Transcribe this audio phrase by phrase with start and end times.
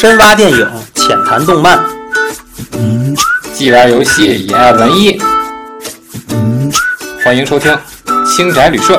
[0.00, 1.78] 深挖电影，浅谈动漫。
[3.52, 5.20] 既玩游戏也爱文艺，
[7.22, 7.78] 欢迎收听
[8.24, 8.98] 星宅旅社。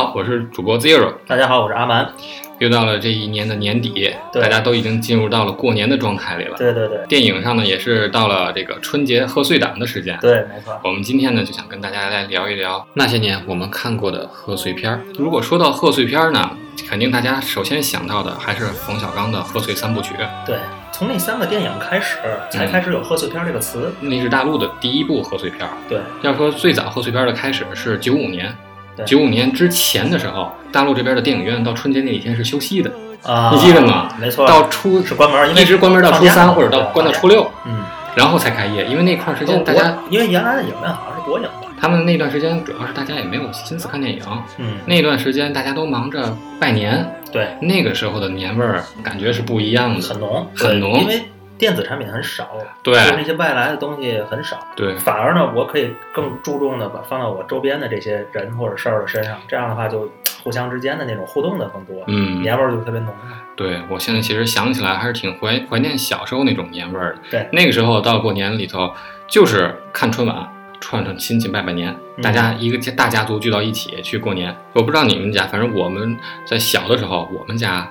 [0.00, 2.10] 好，我是主播 Zero，大家好，我是阿蛮。
[2.58, 6.56] 又到了这一年的年底，大家都已经进入到了过年的状态里了。
[6.56, 10.18] 对对对电影上呢，也是到了这个春节贺岁档的时间。
[10.22, 10.80] 对，没错。
[10.82, 15.00] 我们今天呢，就想跟大家来聊一聊那些年我们看过的贺岁片儿。
[15.18, 16.56] 如果说到贺岁片儿呢，
[16.88, 20.14] 肯定大家首先想到的还是冯小刚的贺岁三部曲，
[20.46, 20.56] 对，
[20.92, 22.16] 从那三个电影开始，
[22.50, 23.92] 才开始有贺岁片这个词。
[24.00, 25.72] 那是大陆的第一部贺岁片儿。
[25.90, 28.69] 对要说最早贺岁片的开始是九五年，对
[29.04, 32.90] 九五年之前的时候，大陆这边的电影院到春节那几天是休息的，
[33.24, 34.08] 啊，你记得吗？
[34.20, 37.82] 没错，到初是关门，一直关门到初三或者到关到初六，嗯，
[38.14, 44.22] 然后才开业，因为那块儿时间大家因为原来的影院好像是国影的，他们那段时间主要是大家也没有心思看电影，
[44.58, 51.00] 嗯，那段时间大家都忙着拜年，对，那个时候的年味儿感觉是不一样的，很浓，很浓。
[51.00, 51.22] 因为
[51.60, 54.58] 电子产品很少，对就是那些外来的东西很少。
[54.74, 60.10] 对反而呢，我可以更注重的把放到我周边的这些人或者事儿的身上，这样的话就
[60.42, 63.14] 互相之间的那种互动的更多，嗯，年味儿就特别浓。
[63.54, 67.18] 对我现在其实想起来还是挺怀怀念小时候那种年味儿的。
[67.30, 68.90] 对那个时候到过年里头
[69.28, 70.48] 就是看春晚，
[70.80, 74.56] 串串亲戚拜拜年，嗯大家一个家大家族聚到一起去过年。
[74.72, 76.16] 我不知道你们家，反正我们
[76.46, 77.86] 在小的时候，我们家。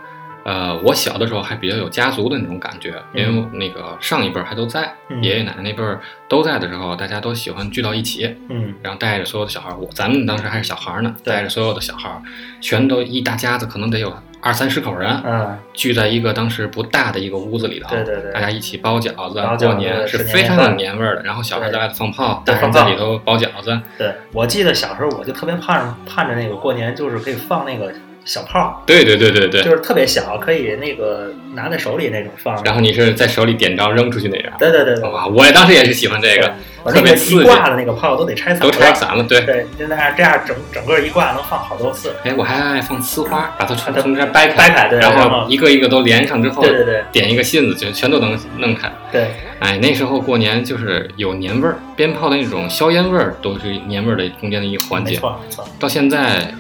[0.50, 12.20] 呃，我小的时候还比较有家族的那种感觉，因为那个上一辈儿还都在，嗯爷爷奶奶那辈儿都在的时候，大家都喜欢聚到一起，嗯，然后带着所有的小孩儿，我咱们当时还是小孩儿呢，带着所有的小孩儿，
[12.60, 14.12] 全都一大家子，可能得有
[14.42, 21.22] 二三十口人，嗯，聚在一个当时不大的一个屋子里头，对对对大家一起包饺子，包过年是非常有年味儿的。
[21.22, 27.94] 然后小孩在外头放炮，大人在里头包饺子，对，我记得小时候我就特别盼着盼着那个过年，就是可以放那个
[28.30, 29.64] 小炮，对对对对对。
[29.64, 32.64] 就是特别小，可以那个拿在手里那种放。
[32.64, 35.26] 然后你是在手里点着扔出去那样，对对对对，哇！
[35.26, 36.54] 我也当时也是喜欢这个，
[36.92, 39.24] 特别刺激一挂的那个炮都得拆散都，拆散了。
[39.24, 42.14] 对，对，就那样这样整整个一挂能放好多次。
[42.24, 48.92] 哎，我还爱放呲花，把它从它从这掰开，掰开对然然后后一个一个都连上之后，对对对点一个信子就全都能弄开。
[49.12, 55.18] 对，哎，那时候过年就是有年味儿，鞭炮的那种硝烟味儿都是年味儿的中间的一个环没节。
[55.18, 55.68] 错没错。
[55.80, 56.54] 到现在，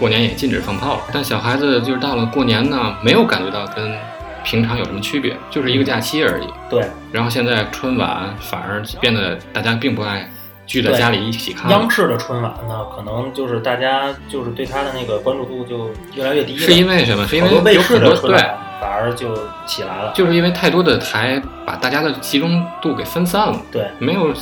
[0.00, 3.94] 过年也禁止放炮了，但小孩子就是到了过年呢，没有感觉到跟
[4.42, 6.46] 平常有什么区别，就是一个假期而已。
[6.70, 10.26] 对，然后现在春晚反而变得大家并不爱
[10.66, 16.60] 聚在家里一起看央，视的春晚呢，可能就是大家就是对它的那个关注度就越来越低了。
[16.60, 17.26] 是因为什么？
[17.26, 19.36] 是因为很多对，反而就
[19.66, 20.12] 起来了。
[20.14, 23.60] 就是因为太多的台把大家的集中度给分散了。
[23.70, 24.32] 对，没有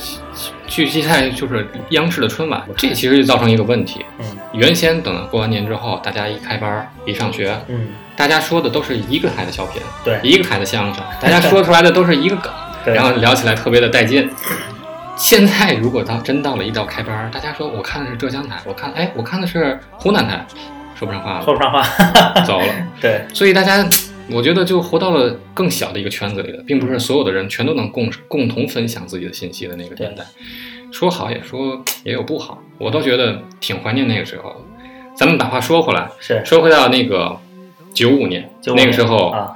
[0.67, 4.05] 聚集在就是央视的春晚，这其实就造成一个问题。
[4.19, 12.51] 嗯原先等过完年之后，大家一开班儿一上学，嗯，大家说的都是一个台的小品，对一个台的相声，大家说出来的都是一个梗，
[12.83, 14.27] 对然后聊起来特别的带劲。
[15.15, 20.43] 现在如果到真到了一到开班，大家说我看的是浙江台，我看哎我看的是湖南台，
[20.97, 21.83] 说不上话了，说不上话。
[22.43, 22.73] 走了。
[22.99, 23.85] 对，所以大家，
[24.31, 30.23] 我觉得就活到了更小的一个圈子里了，并不是所有的人全都能共共同分享自己的信息的那个年代。
[30.91, 34.57] 说好也说也有不好，我倒觉得挺怀念那个时候的。
[35.15, 37.37] 咱们把话说回来，是说回到那个
[37.93, 39.53] 九五年，95那个时候、啊，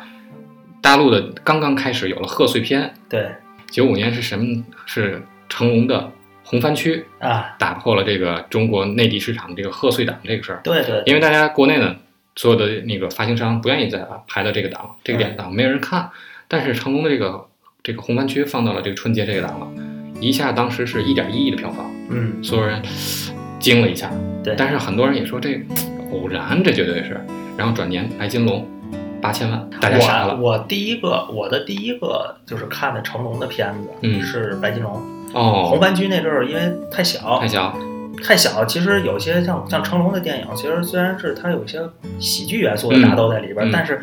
[0.81, 2.93] 大陆的刚刚开始有了贺岁片。
[3.07, 3.27] 对
[3.71, 4.63] 九五年是什么？
[4.85, 5.99] 是成龙的
[6.43, 10.59] 《红番区》啊，打破了这个中国内地市场的这个贺岁档这个事儿。
[10.63, 11.95] 对对，因为大家国内呢，
[12.35, 16.09] 所有的那个发行商不愿意再排到这个档，这个点档没有人看。
[16.47, 17.47] 但是成龙的这个
[17.81, 19.67] 这个红番区放到了这个春节这个档了，
[20.19, 22.81] 一下当时是一点一亿的票房，嗯，所有人
[23.59, 24.11] 惊了一下。
[24.43, 25.61] 对，但是很多人也说这
[26.11, 27.19] 偶然，这绝对是。
[27.57, 28.67] 然后转年白金龙
[29.21, 30.35] 八千万，大家傻了。
[30.35, 34.93] 我我第一个我的第一个就是看的成龙的片子，嗯是白金龙。
[35.33, 36.61] 哦红，番区那阵儿因为
[36.91, 37.75] 太小，太小，
[38.21, 41.79] 太小，其实有些像像成龙的电影，其实虽然是它有一些
[42.19, 44.01] 喜剧元素的嗯打斗在里边，嗯但是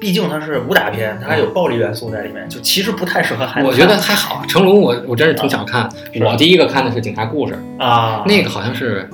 [0.00, 3.66] 毕竟它是武打片，它还有暴力元素在里面，就其实不太适合孩子。
[3.66, 4.44] 我觉得还好。
[4.46, 9.08] 成龙我我真是挺想看，是我第一个看的是《警察故事》，啊，那个好像是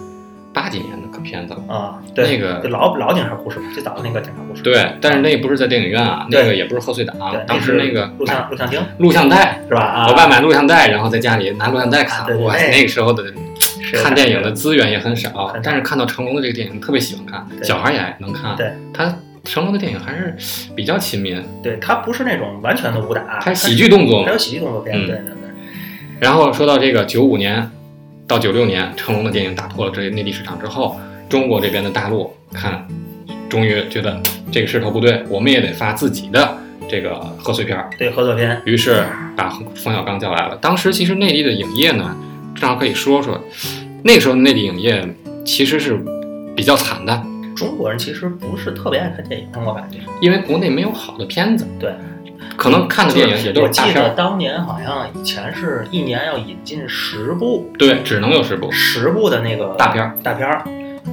[0.54, 1.74] 八几年的片子了。
[1.74, 9.82] 啊，对，那个老老警察故事，最早的那个警察故事，对，但是那不是在电影院啊，那个也不是贺岁档对，，当时那个录像录像厅录像带，是吧？
[9.82, 13.24] 啊，我爸买录像带，然后在家里拿录像带看哇，那那个时候的
[13.94, 18.56] 看电影的资源也很少但是看到成龙的这个电影特别喜欢看，小孩也爱能看。
[18.56, 19.14] 对，他
[19.44, 20.36] 成龙的电影还是
[20.74, 24.38] 比较亲民，对他不是那种完全的武打，他是喜剧动作还有。
[24.38, 25.50] 喜剧动作片，嗯对对对，
[26.20, 27.70] 然后说到这个九五年
[28.26, 30.98] 到九六年，成龙的电影打破了这内地市场之后，
[31.28, 32.86] 中国这边的大陆看，
[33.48, 34.20] 终于觉得
[34.52, 36.58] 这个势头不对，我们也得发自己的
[36.90, 37.88] 这个贺岁片儿。
[37.96, 39.02] 对贺岁片，于是
[39.34, 40.56] 把冯小刚叫来了。
[40.56, 42.14] 当时其实内地的影业呢，
[42.58, 43.42] 正好可以说说，
[44.02, 45.06] 那个时候内地影业
[45.44, 46.02] 其实是
[46.56, 47.22] 比较惨的，
[47.54, 49.98] 中国人其实不是特别爱看电影，我感觉。
[50.20, 51.92] 因为国内没有好的片子，对，
[52.56, 58.70] 可能看的电影也都我记得是大片儿，当年好像以前是一年要引进十部，对，只能有十部。
[58.72, 60.64] 十部的那个大片儿大片儿，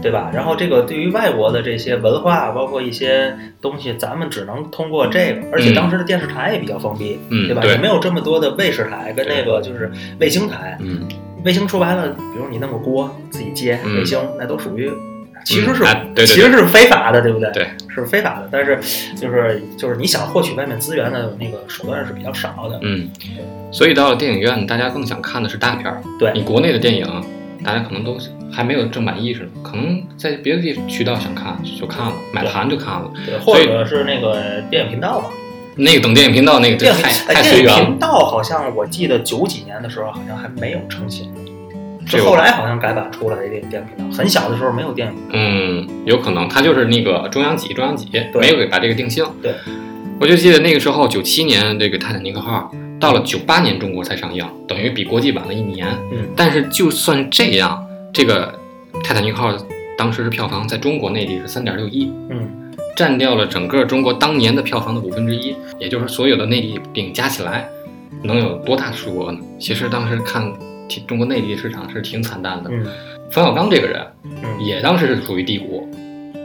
[0.02, 0.30] 对吧？
[0.34, 7.64] 然后这个对于外国的这些文化，包括一些东西，咱们只能通过这个，而且当时的电视台也比较封闭，嗯，对吧？
[7.66, 10.78] 也没有这么多的卫视台跟那个就是卫星台。
[10.82, 11.08] 嗯，
[11.46, 14.92] 卫星说白了，比如你弄个锅自己接嗯卫星，那都属于。
[15.44, 15.84] 其实是、
[16.26, 17.52] 其实是非法的，对不对？
[17.52, 18.50] 对，是非法的。
[18.52, 18.80] 但是
[19.16, 22.80] 就是就是你想获取外面资源的那个手段是比较少的。
[22.82, 23.08] 嗯，
[23.72, 26.02] 所以到了电影院，大家更想看的是大片儿。
[26.18, 27.06] 对你国内的电影，
[27.64, 28.18] 大家可能都
[28.52, 33.12] 还没有正版意识，可能在别的地渠道想看就看了，买盘就看了。
[33.24, 35.30] 对，或者是那个电影频道吧。
[35.76, 38.00] 那个等电影频道那个太哎太随缘了电影频。
[38.00, 41.30] 道好像我记得九几年的时候好像还没有成型，
[42.08, 44.18] 这个是后来好像改版出来的一个电影频道。
[44.18, 45.30] 很小的时候没有电影频道。
[45.34, 48.08] 嗯，有可能它就是那个中央几中央几，
[48.40, 49.26] 没有给把这个定性。
[49.42, 49.54] 对，
[50.20, 55.88] 我就记得那个时候，九七年这个《泰坦尼克号》到了九八年中国才上映，等于比国际晚了一年。
[56.12, 58.54] 嗯但是就算这样，这个
[59.04, 59.52] 《泰坦尼克号》
[59.98, 62.65] 当时是票房在中国内地是三点六亿，嗯，
[62.96, 67.68] 占掉了整个中国当年的票房的五分之一，也就是所有的内地电影加起来，
[68.24, 69.40] 能有多大数额呢？
[69.60, 70.52] 其实当时看
[70.88, 72.70] 挺中国内地市场是挺惨淡的。
[72.72, 72.86] 嗯
[73.32, 75.90] 冯小刚这个人，嗯也当时是属于低谷，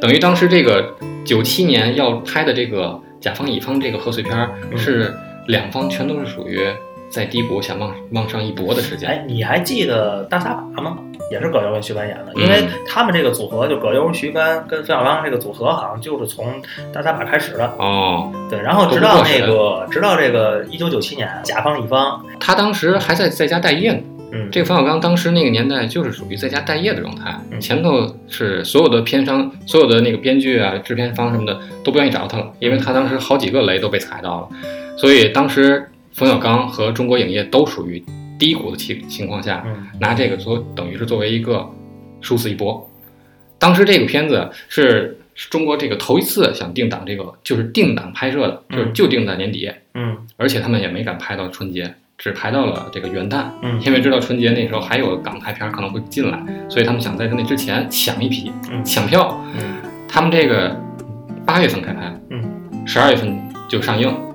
[0.01, 5.15] 等于当时这个九七年要拍的这个甲方乙方这个贺岁片儿，嗯是
[5.47, 6.67] 两方全都是属于
[7.11, 9.09] 在低谷想往往上一搏的时间。
[9.09, 10.99] 哎，你还记得大撒把吗？
[11.31, 16.61] 也是葛优跟徐帆演的，嗯因为他们这个组合就葛优、徐帆跟冯小刚这个组合，好像就是从
[16.93, 17.65] 大撒把开始的。
[17.79, 24.01] 哦，对，然后直到那个，直到这个一九九七年，甲方乙方，他当时还在在家待业呢。
[24.33, 34.49] 嗯，这个冯小刚当时那个年代就是属于在家待业的状态，嗯前头是所有的片商、所有的那个编剧啊、制片方什么的都不愿意找他了，因为他当时好几个雷都被踩到了，
[34.97, 35.89] 所以当时
[36.21, 38.05] 冯小刚和中国影业都属于
[38.39, 41.67] 低谷的情情况下，嗯拿这个作等于是作为一个
[42.21, 42.87] 殊死一搏。
[43.59, 53.47] 当时这个片子是是中国这个头一次想定档这个，就是定档拍摄的，就是嗯就定在年底，嗯而且他们也没敢拍到春节，只拍到了这个元旦。
[53.63, 56.39] 嗯因为知道春节那时候还有港台片可能会进来，
[56.69, 59.43] 所以他们想在那之前抢一批，嗯抢票。
[59.55, 59.63] 嗯
[60.07, 60.79] 他们这个
[61.47, 62.45] 八月份开拍，嗯，
[62.85, 63.39] 十二月份
[63.71, 64.30] 就上映，嗯，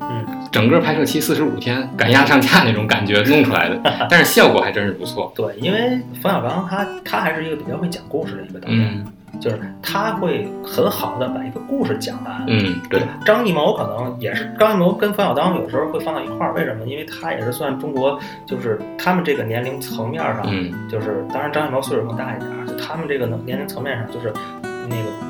[0.56, 3.78] 整个拍摄期四十五天，赶鸭上架那种感觉弄出来的，
[4.10, 5.30] 但是效果还真是不错。
[5.36, 9.06] 对，因为冯小刚他他还是一个比较会讲故事的一个导演，嗯
[9.42, 12.46] 就是他会很好的把一个故事讲完。
[12.48, 16.86] 嗯，对，张艺谋可能也是，张艺谋跟冯小刚有时候会放到一块儿，为什么？
[16.86, 18.18] 因为他也是算中国，
[18.48, 24.32] 就是他们这个年龄层面上，嗯就是当然张艺谋岁数更大一点儿，就他们这个年龄层面上，就是
[24.64, 24.65] 那个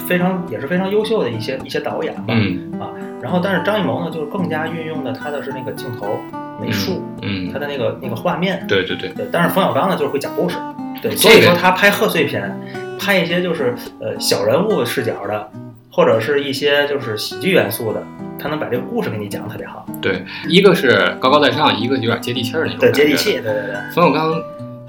[0.08, 2.24] 非常也是非常优秀的一些一些导演吧。
[2.30, 2.90] 嗯啊，
[3.22, 6.20] 然后但是张艺谋呢，就是更加运用的他的是那个镜头、
[6.62, 8.66] 美术，嗯他，的那个那个画面。
[8.68, 10.56] 对对对，对，但是冯小刚呢，就是会讲故事。
[11.02, 12.56] 对，所以说他拍贺岁片，
[13.00, 15.52] 拍一些就是呃小人物视角的，
[15.92, 18.02] 或者是一些就是喜剧元素的，
[18.40, 19.86] 他能把这个故事给你讲的特别好。
[20.02, 22.80] 对，一个是高高在上，一个有点接地气儿那种。
[22.80, 23.34] 对，接地气，。
[23.34, 23.76] 对对对。
[23.94, 24.42] 冯小刚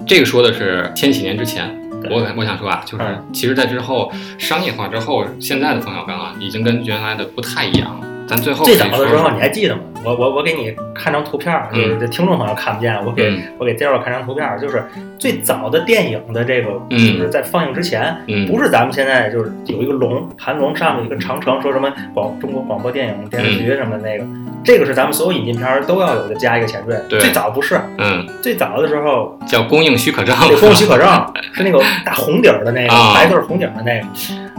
[0.05, 3.23] 这个说的是千禧年之前，对我我想说啊，就是嗯。
[3.33, 8.07] 其实，在之后商业化之后，现在的冯小刚啊，已经跟原来的不太一样了。
[8.27, 9.81] 咱最后最早的时候你还记得吗？
[10.03, 11.99] 我我我给你看张图片儿，就是嗯。
[11.99, 13.41] 这听众朋友看不见，我给、嗯。
[13.57, 14.83] 我给介绍看张图片儿，就是
[15.17, 17.17] 最早的电影的这个，嗯。
[17.17, 18.45] 就是在放映之前，嗯。
[18.45, 24.25] 不是咱们现在就是有一个龙盘龙上面有一个长城，说什么广中国广播电影电视局什么的那个，
[24.67, 27.01] 这个是咱们所有引进片儿都要有的加一个前缀。
[27.07, 31.07] 对最早不是，嗯，最早的时候叫供应许可证，有供应许可证，
[31.55, 34.07] 是那个大红底儿的那个、啊白字儿红底儿的那个，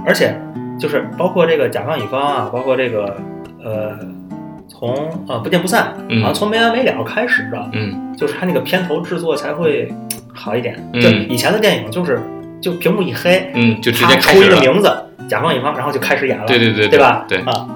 [0.07, 0.35] 而且
[0.81, 3.15] 就是包括这个甲方乙方啊，包括这个
[3.63, 3.99] 呃，
[4.67, 4.95] 从
[5.29, 9.93] 呃不见不散，嗯好像从没完没了开始的，嗯就是他那个片头制作才会
[10.33, 10.75] 好一点。
[10.95, 12.19] 嗯就以前的电影就是
[12.63, 14.49] 就屏幕一黑，嗯，就直他接出一。
[14.49, 14.91] 个名字，
[15.29, 17.27] 甲方乙方，然后就开始演了，对对对对吧？
[17.29, 17.67] 对啊。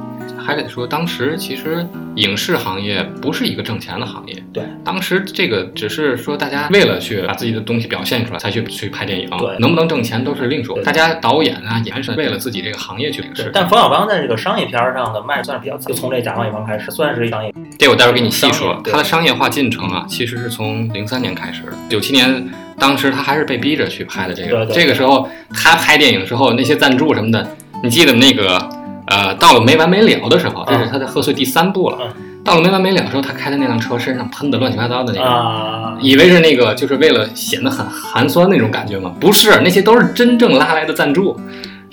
[0.44, 4.34] 还得说，当时其实影视行业不是一个挣钱的行业。
[4.52, 10.80] 对，当时这个只是说大家为了去把自己的东西表现出来，才去去拍电影对，能不能挣钱都是另说。
[10.82, 13.50] 大家导演啊、演员是为了自己这个行业去影视。
[13.54, 17.52] 但冯小刚在这个商业片儿上的卖算是比较早，就从这《甲方乙方》开始，算是商业。
[17.78, 21.72] 这我待会儿给你细说商业，对它的商业化进程啊，其实是从零三年开始的。
[21.88, 24.49] 九七年，当时他还是被逼着去拍的这个。
[24.49, 27.49] 对对这个时候他拍电影之后，那些赞助什么的，
[27.82, 28.68] 你记得那个
[29.12, 31.99] 呃，到了没完没了的时候，这是他在贺岁第三部了。
[32.00, 32.09] 嗯
[32.45, 39.14] 到了没完没了的时候，他开的那辆车身上喷的乱七八糟的那个，啊，以为是那个就是为了显得很寒酸那种感觉吗？
[39.21, 41.38] 不是，那些都是真正拉来的赞助。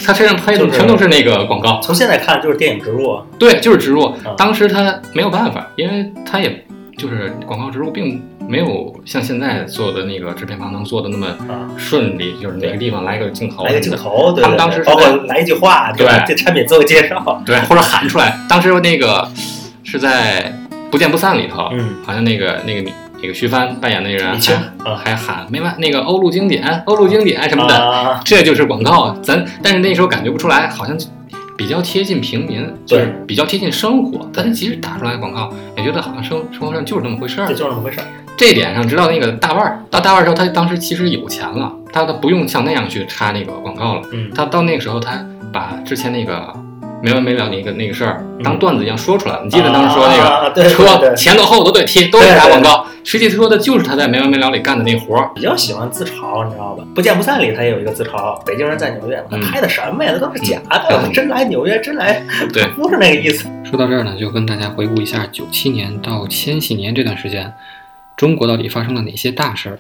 [0.04, 4.34] 他身上拍的全都是那个广告，从现在看就是电影植入，对，就是植入嗯。
[4.36, 6.66] 当时他没有办法，因为他也
[6.98, 18.36] 就是广告植入，并没有像现在做的那个制片方能做的那么啊顺利，就是哪个地方来个镜头，来个镜，头，对他们当时是包括来一句话，吧对这产品做个介绍， 对，或者喊出来。
[18.50, 19.30] 当时那个
[19.84, 20.52] 是在
[20.90, 22.92] 《不见不散》里头，嗯，好像那个那个女
[23.22, 24.36] 那个徐帆扮演那个人
[24.84, 29.16] 还还喊没完那个欧陆经典，欧陆经典什么的，啊，这就是广告。
[29.22, 30.98] 咱但是那时候感觉不出来，好像
[31.60, 34.26] 比较贴近平民，就是比较贴近生活。
[34.34, 37.54] 但是其实打出来的广告，也觉得好像生生活上就是那么回事儿这。
[37.54, 38.08] 就是那么回事儿。
[38.38, 44.02] 这点上，直到那个大腕儿到大腕儿的时候，他当时其实有钱了，他他不用像那样去插那个广告了。
[44.14, 46.48] 嗯，他到那个时候，他把之前那个
[47.02, 49.42] 没完没了那个那个事儿嗯当段子一样说出来了。
[49.44, 52.86] 你记得当时说那个、车前头后头都得贴，都得打广告。
[53.04, 55.32] 实际说的就是他在没完没了里干的那活儿。
[55.34, 56.84] 比较喜欢自嘲，你知道吧？
[56.94, 60.12] 不见不散里他也有一个自嘲，北京人在纽约，他嗯拍的什么呀？
[60.14, 62.22] 那都是假的，嗯真来纽约，真来，
[62.54, 63.48] 对不是那个意思。
[63.64, 67.54] 说到这儿呢，就跟大家回顾一下九七年到千禧年这段时间，
[68.18, 69.80] 中国到底发生了哪些大事儿，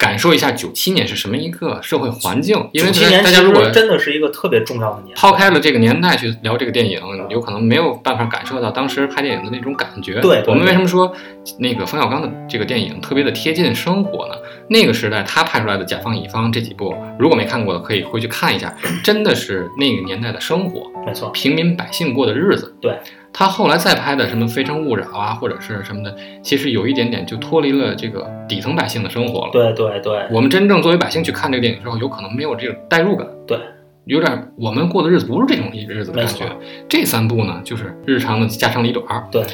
[0.00, 2.56] 感受一下九七年是什么一个社会环境。
[2.72, 2.90] 因为
[3.22, 10.14] 大家如果真的是一个特别重要的年，抛开了这个年代去聊这个电影，有可能没有办法感受到当时拍电影的那种感觉。
[10.20, 11.14] 对对我们为什么说
[11.58, 14.34] 那个冯小刚的这个电影特别的贴近生活呢？
[14.68, 22.74] 那个时代他拍出来的《甲方乙方》这几部，如果没看过的可以回去看一下，真的是那个年代的生活，没错，平民百姓过的日子。
[22.80, 22.96] 对。
[23.32, 29.50] 他后来再拍的什么《非诚勿扰》啊，或者是什么的，其实有一点点就脱离了这个底层百姓的生活了。
[29.52, 33.58] 对对对，我们真正作为百姓去看这个电影之后，有可能没有这种代入感，对，
[34.04, 36.44] 有点我们过的日子不是这种日子的感觉。
[36.88, 39.28] 这三部呢，就是日常的家长里短儿。
[39.30, 39.44] 对，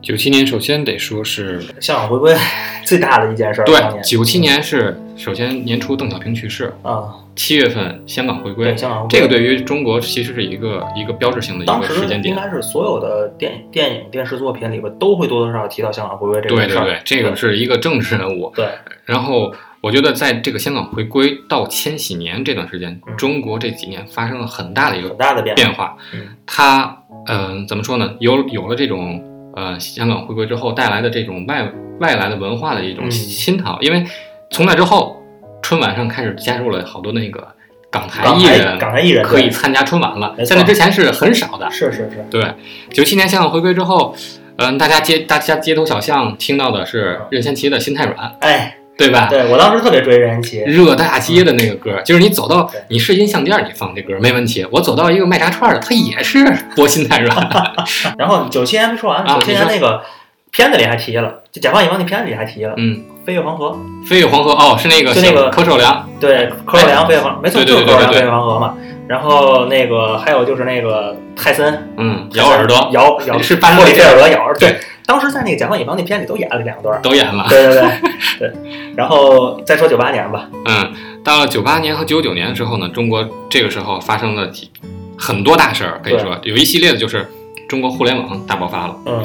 [0.00, 2.34] 九七年首先得说是香港回归
[2.86, 12.34] 最大的一件事儿，对，年九七年是首先年初邓小平去世，啊，七月份香港回归，香港回归这个对于中国其实是一个一个标志性的一个时间点。
[12.34, 16.84] 应该是所有的电电影、电视作品里边都会多多少少提到香港回归这个事儿。
[16.84, 18.50] 对对对，这个是一个政治人物。
[18.56, 18.66] 对
[19.04, 25.94] 然后我觉得在这个香港回归到千禧年这段时间，嗯中国这几年发生了很大的一个很大的变变化。
[26.14, 26.96] 嗯它
[27.28, 28.14] 嗯、怎么说呢？
[28.20, 29.22] 有有了这种
[29.54, 34.02] 呃香港回归之后带来的这种外外来的文化的一种嗯熏陶，因为
[34.50, 35.22] 从那之后，
[35.62, 37.46] 春晚上开始加入了好多那个
[37.90, 41.70] 港台艺人港台艺人可以参加春晚了，在那之前是很少的。
[41.70, 42.44] 是是是，对，
[42.92, 44.14] 九七年香港回归之后，
[44.56, 49.28] 嗯、大家街大家街头小巷听到的是任贤齐的《心太软》，哎，对吧？
[49.30, 54.66] 对我当时特别追任贤齐，热大街的那个歌，就是你走到你是音像店，你放这歌没问题。
[54.72, 57.72] 我走到一个卖炸串的，他也是播心太软。
[58.18, 60.02] 然后九七年没说完，啊九七年那个
[60.50, 68.74] 片子里还提了，就《甲方乙方》那片子里还提了，嗯，飞越黄河，飞越黄河哦，是那个就那个柯受良，对，柯受良飞越黄，没错，就是柯受良飞越黄河嘛。
[69.08, 74.70] 然后那个还有就是那个泰森嗯，咬耳朵，咬咬是巴莫里菲尔德咬耳朵，对。
[74.70, 77.44] 对，当时在那个《甲方乙方》那片里都演了两段儿，都演了。
[77.48, 77.90] 对对对。
[78.38, 78.52] 对。
[78.96, 80.92] 然后再说九八年吧，嗯，
[81.24, 84.70] 到了九八年和九九年之后呢，中国这个时候发生了几
[85.18, 87.28] 很多大事儿，可以说有一系列的就是
[87.68, 88.96] 中国互联网大爆发了。
[89.06, 89.24] 嗯，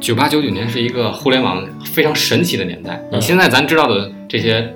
[0.00, 3.02] 九八九九年是一个互联网非常神奇的年代。
[3.10, 4.74] 嗯你现在咱知道的这些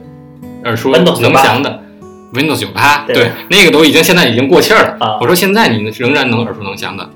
[0.65, 1.83] 耳熟能详的
[2.33, 4.97] Windows 九八，对对，那个都已经现在已经过气儿了。
[5.01, 7.09] 啊我说现在你仍然能耳熟能详的。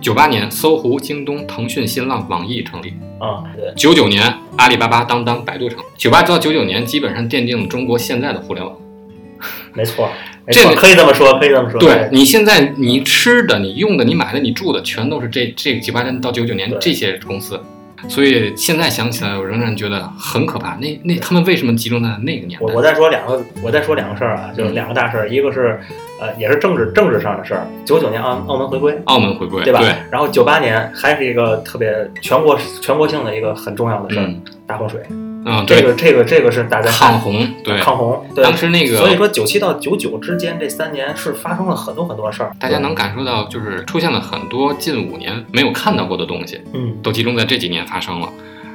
[0.00, 2.94] 九八年，搜狐、京东、腾讯、新浪、网易成立。
[3.18, 5.82] 啊，对，九九年，阿里巴巴、当当、百度成立。
[5.98, 8.74] 九八到九九年，基本上奠定了中国现在的互联网。
[9.74, 10.08] 没错，
[10.46, 11.78] 没错，这个可以这么说，可以这么说。
[11.80, 17.60] 对你现在你吃的、你用的、你买的、你住的，全都是这这九八年到九九年这些公司。
[18.08, 20.74] 所以现在想起来，我仍然觉得很可怕。
[20.76, 22.64] 那那他们为什么集中在那个年代？
[22.64, 25.78] 我我再说两个，我再说两个事儿啊，就是两个大事儿，一个是
[26.18, 29.80] 呃也是政治政治上的事儿，九九年澳澳门回归，澳门回归，对吧？
[29.80, 34.98] 对，然后九八年还是一个特别全国全国性的一个很重要的事儿，嗯，大洪水。
[35.44, 48.28] 嗯，对，这个这个这个是大家抗洪，对，抗洪，对当时那个，所以说九七到九九之间这三年是发生了很多很多事儿，大家能感受到，就是出现了很多近五年没有看到过的东西，嗯都集中在这几年发生了。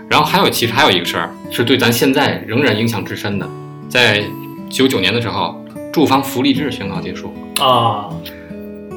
[0.08, 3.48] 然后还有，其实还有一个事儿是对咱现在仍然影响至深的，
[3.90, 4.24] 在
[4.70, 5.56] 九九年的时候，
[5.92, 8.10] 住房福利制宣告结束，啊，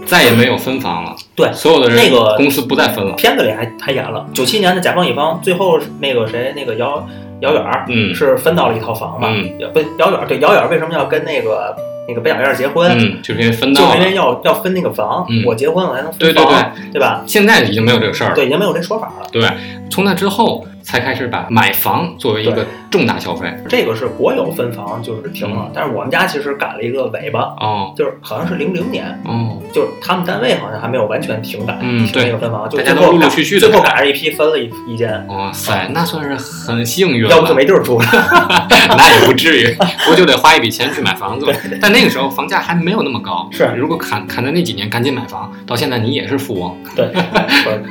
[0.07, 7.07] 再也没有分房了，对，所有的人那个公司不再分了，片子里还还演了九七年的甲方乙方，最后那个谁那个姚
[7.41, 11.75] 姚远儿嗯是分到了一套房嘛，嗯不姚远儿对姚远儿为什么要跟那个
[12.09, 12.91] 那个北小燕儿结婚？
[12.99, 14.15] 嗯，就是因为分到就是因为。
[14.15, 17.23] 要要分那个房，嗯我结婚我才能分对对分房，对吧？
[17.27, 19.29] 现在已经没有这个事儿了，对，已经没有这说法了。
[19.31, 19.43] 对，
[19.91, 23.53] 从那之后才开始把买房作为一个重大消费。
[23.69, 38.07] 这个是国有分房就是停了，嗯但是我们家其实赶了一个尾巴，哦就是好像是零零年，哦，就是他们单位好像还没有完全停摆，停嗯对那个分房，就大家都陆陆续续地改最后赶上一批分了一一间，哇塞，那算是很幸运了，要不就没地儿住了。
[38.89, 39.77] 那也不至于，
[40.07, 41.53] 不就得花一笔钱去买房子吗？
[41.81, 46.77] 但那个时候房价还没有那么高，是如果砍砍在那几年赶紧买房，到现在你也是富翁。
[46.97, 47.11] 对，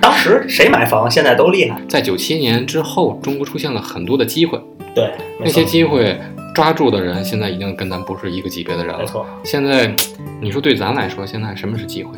[0.02, 4.62] 当时谁买房现在都厉害，在九七年之后，中国出现了很多的机会，
[4.94, 6.20] 对，那些机会
[6.54, 9.00] 抓住的人，现在已经跟咱不是一个级别的人了。
[9.00, 9.96] 没错，现在，
[10.42, 12.12] 你说对咱来说，现在什么是机会？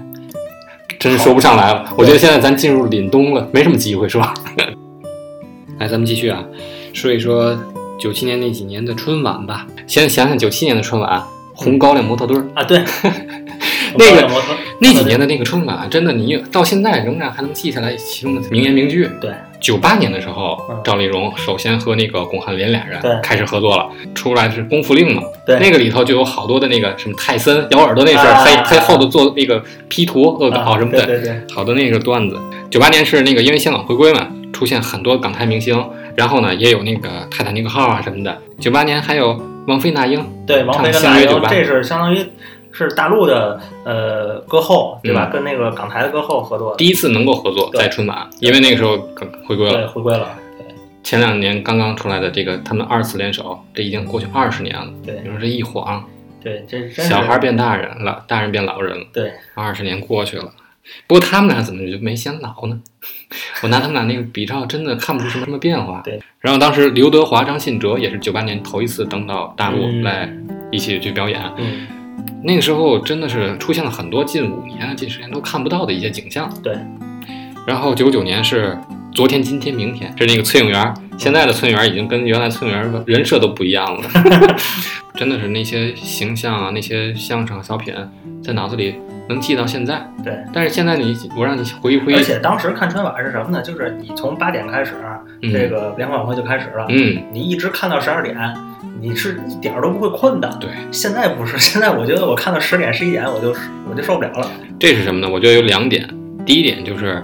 [1.00, 1.94] 真是说不上来了。
[1.98, 4.34] 我觉得现在咱进入凛冬了，没什么机会，是吧？
[5.80, 6.44] 来，咱们继续啊，
[6.94, 7.58] 说一说
[8.00, 9.68] 九七年那几年的春晚吧。
[9.88, 11.24] 先想想九七年的春晚，
[11.54, 12.46] 红高粱模特队儿。
[12.54, 12.84] 啊，对，
[13.98, 19.10] 那个摩托那几年的那个春晚，真的你到现在仍然还能记下来其中的名言名句。
[19.20, 32.38] 对，九八年的时候嗯，赵丽蓉首先和那个巩汉林俩人开始合作了，出来是《功夫令》嘛，对那个里头就有好多的那个什么泰森咬耳朵那事儿，啊还还后头做那个 P 图恶搞什么的，啊对对对，好多那个段子。
[32.70, 35.84] 九八年是那个因为香港回归嘛，出现很多港台明星，
[36.16, 38.38] 然后呢也有那个泰坦尼克号啊什么的。
[38.60, 42.24] 九八年还有王菲、那英，对，王菲跟那英这是相当于
[42.72, 45.30] 是大陆的呃歌后，对吧？
[45.30, 48.98] 嗯跟那个港台的歌后合作，第一次能够合作在春晚，因为那个时候
[49.46, 49.88] 回归对，了。
[49.88, 50.30] 回归了，
[51.04, 54.92] 前两年刚刚出来的这个他们二次联手，这已经过去二十年了。
[55.06, 56.04] 对你说这一晃，
[56.44, 59.06] 对，这真是小孩变大人了，大人变老人了。
[59.14, 60.52] 对，二十年过去了，
[61.08, 62.80] 不过他们俩怎么就没显老呢？
[63.64, 66.02] 我拿他们俩那个比照，真的看不出什么什么变化。
[66.04, 66.20] 对。
[66.40, 70.30] 然后当时刘德华、张信哲也是九八年头一次登到大陆嗯来
[70.72, 71.88] 一起去表演，嗯，
[72.44, 76.50] 那个时候真的是出现了很多近五年、近十年都看不到的一些景象。
[76.64, 76.78] 对。
[77.68, 78.78] 然后九九年是
[79.12, 80.94] 昨天、今天、明天，是那个崔永元。
[81.18, 84.02] 现在的崔永元已经跟原来崔永元人设都不一样了，
[85.16, 87.94] 真的是那些形象啊，那些相声小品，
[88.42, 88.96] 在脑子里
[89.28, 90.02] 能记到现在。
[90.24, 90.34] 对。
[90.54, 93.62] 但是现在你我让你回忆回忆而，且当时看春晚是什么呢？
[93.62, 94.94] 就是你从八点开始，
[95.42, 98.36] 嗯这个联欢晚会就开始了，嗯，你一直看到十二点，
[99.02, 100.50] 你是一点儿都不会困的。
[100.60, 103.56] 对，现在不是，现在我觉得我看到十点十一点，我就
[103.90, 104.52] 我就受不了了。
[104.80, 105.30] 这是什么呢？
[105.30, 106.08] 我觉得有两点。
[106.46, 107.22] 第一点就是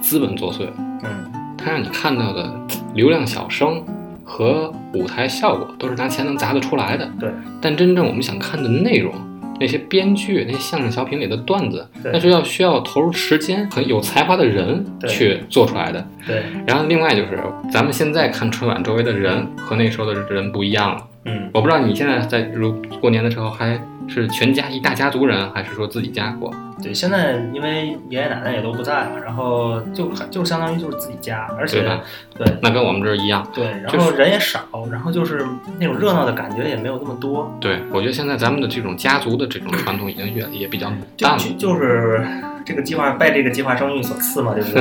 [0.00, 0.66] 资本作祟，
[1.04, 2.50] 嗯，它让你看到的
[2.94, 3.82] 流量小生
[4.24, 7.08] 和舞台效果都是拿钱能砸得出来的。
[7.20, 7.30] 对。
[7.60, 9.12] 但真正我们想看的内容，
[9.58, 16.06] 那些编剧、那些相声小品里的段子，那是要需要投入时间很有才华的人去做出来的。
[16.26, 17.38] 对，然后另外就是，
[17.70, 21.06] 咱们现在看春晚，周围的人和那时候的人不一样了。
[21.26, 26.52] 嗯，我不知道你现在在如过年的时候还是全家一大家族人，还是说自己家过？
[26.82, 32.00] 对，现在因为爷爷奶奶也都不在了，然后就就相当于就是自己家，而且对吧
[32.36, 33.46] 对那跟我们这儿一样。
[33.54, 34.60] 对，然后人也少，
[34.92, 35.44] 然后就是
[35.78, 41.38] 那种热闹的感觉也没有那么多，对，我觉得现在咱们的这种家族的这种传统已经越也比较淡了。
[41.38, 42.24] 就就就是
[42.66, 44.78] 这个计划拜这个计划生育所赐嘛，对不对？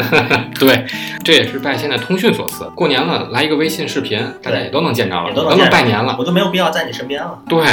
[0.60, 0.86] 对，
[1.24, 2.66] 这也是拜现在通讯所赐。
[2.76, 6.16] 过年了，来一个微信视频，大家也都能见着了，都也都能拜年了。
[6.18, 7.64] 我就没有必要在你身边了，对，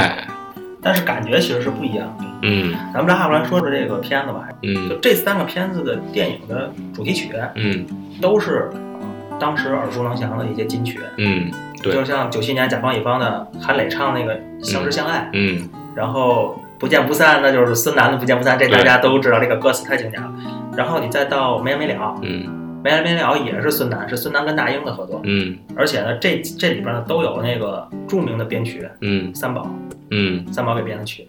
[0.83, 2.07] 但是感觉其实是不一样。
[2.19, 2.25] 的。
[2.43, 2.75] 嗯。
[2.93, 4.89] 咱们拉回来说说这个片子吧，嗯。
[4.89, 7.87] 就嗯这三个片子的电影的主题曲嗯。
[8.21, 8.71] 都是
[9.01, 11.51] 呃当时耳熟能详的一些金曲，嗯，
[11.83, 11.95] 对。
[11.95, 15.69] 就像九七年甲方乙方的韩磊唱那个《相知相爱》，嗯。
[15.95, 20.29] 然后不见不散，那就是孙楠的《不见不散》，这大家都知道，这个歌词太经典了。
[20.77, 29.73] 然后你再到没完没了，嗯没完没了也是孙楠，是孙楠跟那英的合作，嗯而且呢，这这里边呢都有那个著名的编曲嗯三宝，
[30.11, 31.29] 嗯，三宝给编的曲。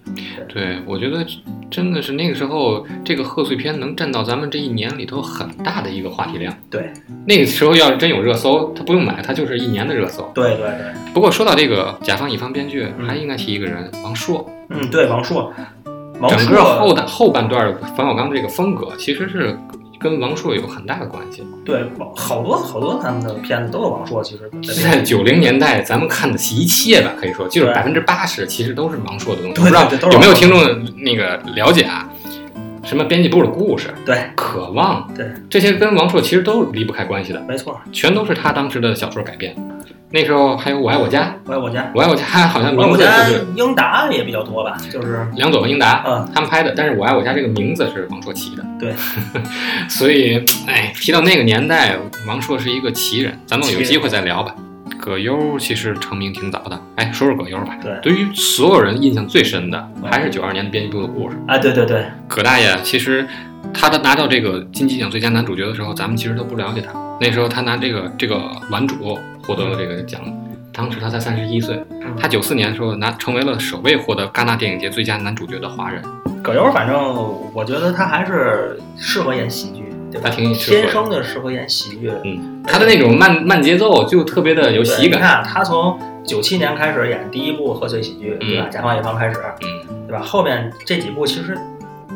[0.51, 1.23] 对，我觉得
[1.69, 6.51] 真的是那个时候，这个贺岁片能占到咱们这一年里头很大的一个话题量。
[6.71, 6.91] 对
[7.27, 10.31] 那个时候要是真有热搜，他不用买，他就是一年的热搜。
[10.33, 14.49] 对对对，不过说到这个甲方乙方编剧，嗯还应该提一个人，王朔。
[14.73, 15.53] 嗯，对，王朔，
[16.19, 19.57] 王整个后朔，的后半段的冯小刚这个风格，其实是
[19.99, 21.43] 跟王朔有很大的关系。
[21.63, 29.55] 对，好多好多他们的片子都有王朔，其实在九零年代，咱们看的一切吧，可以说就是对百分之八十其实都是王朔的东西。
[29.55, 30.59] 对不知道有没有听众
[31.03, 32.09] 那个了解啊？
[32.83, 37.79] 什么编辑部的故事、对渴望，对，这些跟王朔其实都离不开关系的，没错。
[37.93, 39.55] 全都是他当时的小说改编。
[40.13, 48.63] 那时候还有《我爱我家》，我爱我家，《我爱我家》好像名字就是英达也比较多吧，就是梁左和英达嗯他们拍的，但是《我爱我家》这个名字是王朔起的。
[48.79, 48.93] 对，
[49.89, 51.97] 所以哎，提到那个年代，
[52.27, 54.53] 王朔是一个奇人，咱们有机会再聊吧。
[54.99, 57.75] 葛优其实成名挺早的，哎，说说葛优吧。
[57.81, 61.35] 对对于所有人印象最深的还是九二年的编辑部的故事。
[61.47, 63.27] 啊，对对对，葛大爷其实
[63.73, 66.93] 他的拿到这个金鸡奖最佳男主角的时候，咱们其实都不了解他。
[67.19, 70.21] 那时候他拿这个这个顽主获得了这个奖，
[70.71, 71.83] 当时他才三十一岁。
[72.19, 76.01] 他九四年的时候拿成为了首位获得戛纳电影节最佳男主角的华人。
[76.41, 76.97] 葛优，反正
[77.53, 80.29] 我觉得他还是适合演喜剧，对吧？
[80.29, 82.11] 他挺天生的适合演喜剧。
[82.23, 85.19] 嗯，他的那种慢慢节奏就特别的有喜感。
[85.19, 88.65] 你看他从九七年开始演第一部贺岁喜剧，对吧？
[88.67, 90.21] 嗯甲方乙方开始，嗯，对吧？
[90.21, 91.57] 后面这几部其实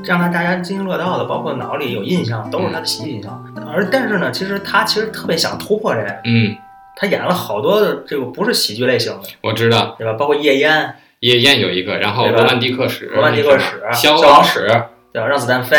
[0.03, 3.43] 让他大家津津乐道的，包括脑里有印象，都是他的喜剧印象。
[3.71, 6.55] 而但是呢，其实他其实特别想突破这个，嗯，
[6.99, 10.13] 他演了好多的这个不是喜剧类型的，我知道对吧？
[10.13, 14.67] 包括夜宴，夜宴有一个，然后罗曼蒂克史、罗曼蒂克史消消亡史，
[15.13, 15.27] 对吧？
[15.27, 15.77] 让子弹飞，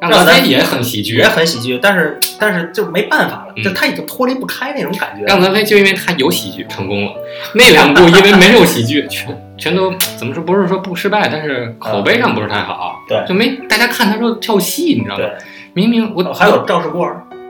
[0.00, 1.26] 让子弹飞也很喜剧也。
[1.26, 5.24] 很喜剧，但是但是就没办法了，嗯就他已经脱离不开那种感觉。
[5.24, 7.12] 让子弹飞就因为他有喜剧成功了，
[7.54, 10.42] 那两部因为没有喜剧，全全都怎么说？
[10.42, 15.32] 不是说不失败，但是口碑上不是太好，对就没大家看他说跳戏，你知道吗对？，
[15.72, 17.06] 明明我哦还有赵世波，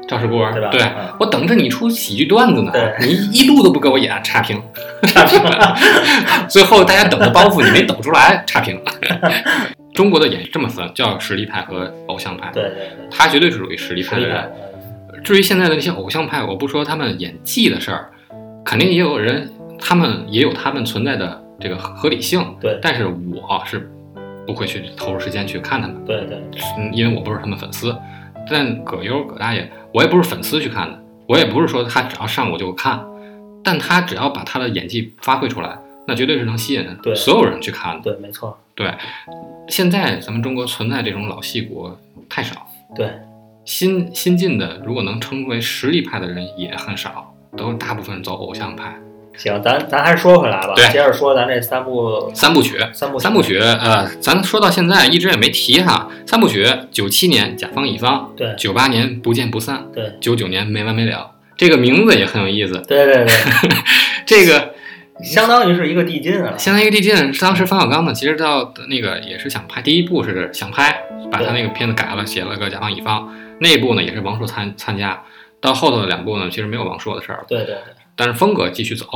[0.09, 0.69] 赵世波，对吧？
[0.71, 4.61] 对嗯我等着你出喜剧段子呢，你一路都不给我演，差评，
[5.07, 5.39] 差评
[6.49, 8.81] 最后大家等着包袱你没抖出来，差评。
[9.95, 14.51] 中国的演这么分，叫实力派和偶像派，对对对，他绝对是属于实力派的人。。
[15.25, 18.09] 至于现在的那些偶像派，我不说他们演技的事儿，
[18.65, 22.41] 肯定也有人，他们也有他们存在的这个合理性。
[22.61, 23.91] 对但是我是
[24.47, 27.93] 不会去投入时间去看他们，对对对，嗯，因为我不是他们粉丝。
[28.49, 33.05] 但葛优葛大爷，我也不是粉丝去看的，我也不是说他只要上我就看，
[33.65, 38.13] 但他只要把他的演技发挥出来，那绝对是能吸引对所有人去看的。
[38.13, 38.93] 对，没错，对，
[39.69, 41.91] 现在咱们中国存在这种老戏骨
[42.29, 42.67] 太少。
[42.95, 43.11] 对，
[43.65, 48.95] 新新进的，如果能称为实力派的人也很少，都是大部分走偶像派。
[49.39, 56.11] 行，咱咱还是说回来吧，对接着说咱这三部三部曲，三部三部曲，呃，咱说到现在一直也没提哈。
[56.27, 61.31] 三部曲，九七年甲方乙方，对九八年不见不散，对九九年没完没了。
[61.57, 62.83] 这个名字也很有意思。
[62.87, 63.29] 对对对，
[64.27, 64.75] 这个
[65.23, 66.55] 相当于是一个递进啊。
[66.59, 73.33] 相当于递进，当时冯小刚呢，其实到那个也是想拍，第一部是想拍，把他那个片子改了，写了个甲方乙方。
[73.61, 75.23] 那一部呢也是王朔参参加，
[75.61, 77.45] 到后头的两部呢，其实没有王朔的事儿了。
[77.49, 79.07] 对对对，但是风格继续走。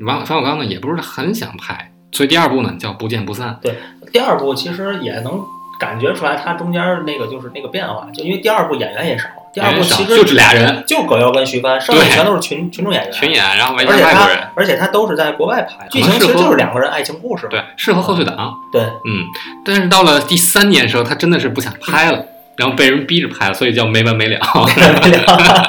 [0.00, 3.58] 王冯小刚呢也不是很想拍，所以第二部呢叫不见不散。
[3.62, 3.76] 对
[4.12, 5.40] 第二部其实也能
[5.78, 17.46] 感觉出来，它中间那个就是那个变化，就因为第二部演员也少，第二部其实就是俩人就葛优跟徐帆，剩下全都是群群众演员，群演，然后而且外国人他，而且他都是在国外拍，剧可能适合情其实就是两个人爱情故事。
[17.50, 18.54] 对，适合贺岁档。
[18.72, 19.26] 对嗯，
[19.64, 22.24] 但是到了第三年的时候，他真的是不想拍了，
[22.56, 24.38] 然后被人逼着拍了，所以叫没完没了
[24.76, 25.64] 没完没了，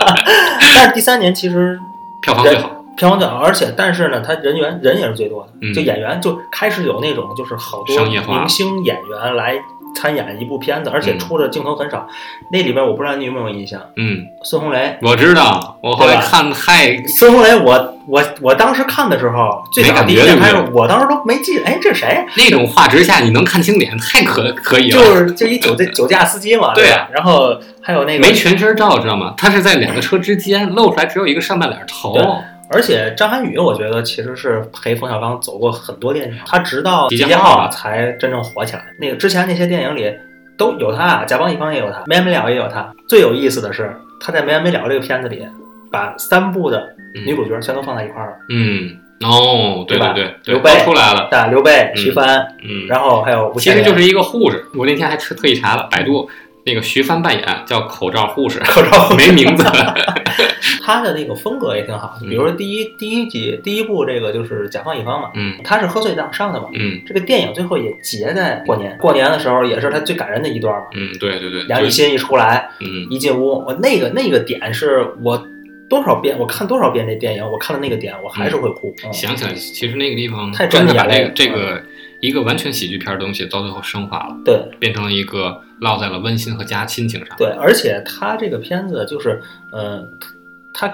[0.73, 1.77] 但是第三年其实
[2.21, 2.69] 票房最好。
[2.97, 9.55] 票房最好，而且但是呢，他人员人也是最多的，嗯就演员就开始有那种就是好多明星演员来
[9.95, 12.07] 参演一部片子，而且嗯出的镜头很少。
[12.51, 14.97] 那里边我不知道你有没有印象，嗯，孙红雷。
[15.01, 22.25] 我知道，我后来看太孙红雷我，我我当时看的时候，最早第一遍开始觉对不对，我当时都没记，哎，这谁？
[22.37, 24.97] 那种画质下你能看清脸，太可可以了。
[24.97, 27.09] 就是就一酒醉酒驾司机嘛，对吧？
[27.11, 29.33] 然后还有那个没全身照，知道吗？
[29.37, 32.17] 他是在两个车之间露出来，只有一个上半脸头。
[32.71, 38.85] 对而且张涵予，我觉得其实是陪冯小刚走过很多电影，他直到《集集结号结号》才真正火起来。
[38.99, 40.11] 那个之前那些电影里
[40.57, 42.93] 都有他，甲方乙方也有他，没完没了也有他。
[43.07, 45.45] 最有意思的是，他在没完没了这个片子里，
[45.91, 51.27] 把三部的女主角全都放在一块儿了，嗯，哦，对对吧对对，刘备出来了。
[51.29, 54.63] 对，刘备、嗯徐帆，嗯，然后还有吴其，实就是一个护士。
[54.75, 56.29] 我那天还特特意查了百度，
[56.65, 59.63] 那个徐帆扮演叫口罩护士，口罩没名字。
[60.83, 62.27] 他的那个风格也挺好的。
[62.27, 66.67] 比如说第一第一集第一部这个就是甲方乙方嘛，嗯他是贺岁档上的嘛。
[66.73, 70.87] 嗯这个电影最后也结在过年，过年的时候也是他最感人的一段嘛。
[70.95, 75.41] 嗯，对对对，杨雨欣一出来，嗯一进屋，我那个那个点是我
[75.89, 78.93] 多少遍我看多少遍这电影，我看的那个点我还是会哭。
[79.03, 81.83] 嗯想起来，其实那个地方太真的把这个专业了这个
[82.21, 87.35] 一个完全喜剧片的东西，到最后升华了，对变成了一个落在了温馨和家亲情上。
[87.37, 89.41] 对，而且他这个片子就是，
[89.71, 90.07] 呃，
[90.73, 90.87] 他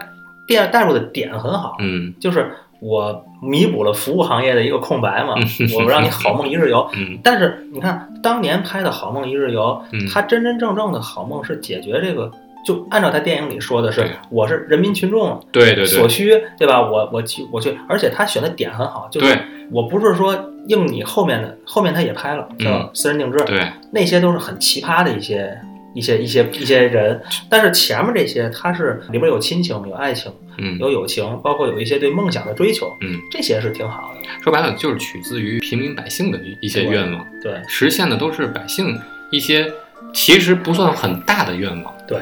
[0.47, 5.35] 带带入的点很好，嗯就是我弥补了服务行业的一个空白嘛，
[5.75, 6.89] 我让你好梦一日游。
[6.95, 12.31] 嗯但是你看，当年拍的《好梦一日游》嗯真真正正的好梦是解决这个，
[12.65, 16.81] 就按照他电影里说的是，我是人民群众对对对所需，对吧？
[16.81, 20.33] 我我去我去，而且他选的点很好，就是对我不是说
[20.67, 25.57] 应你后面的，后面他也拍了，叫嗯私人定制，对，那些都是很奇葩的一些。
[25.93, 30.77] 一些一些一些人，但是前面这些，它是里边有亲情、有爱情、嗯。
[30.77, 34.29] 有友情，包括有一些对梦想的追求，嗯，这些是挺好的。
[34.43, 38.95] 说白了就是取自于平民百姓的一一些愿望，对实现的都是百姓
[39.31, 39.71] 一些
[40.13, 41.91] 其实不算很大的愿望。
[42.07, 42.19] 对，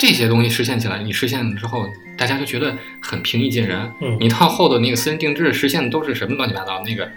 [0.00, 1.86] 这些东西实现起来，你实现了之后，
[2.18, 3.88] 大家就觉得很平易近人。
[4.00, 4.16] 嗯。
[4.18, 7.08] 你到后头那个私人定制实现的都是什么乱七八糟，那个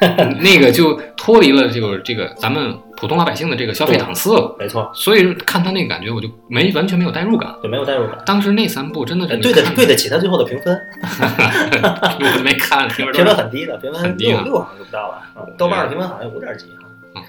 [0.40, 4.54] 那个就脱离了这个这个咱们普通老百姓的这个消费档次了。
[4.58, 7.54] 没错，所以看他那个感觉，我就没完全没有代入感。
[7.62, 8.18] 就没有代入感。
[8.26, 10.76] 当时那三部真的是呃对得对得起他最后的评分，
[11.08, 15.22] 我没看， 评分评分很低的，评分很低啊六六好像就不到吧。
[15.36, 16.66] 嗯豆瓣的评分好像五点几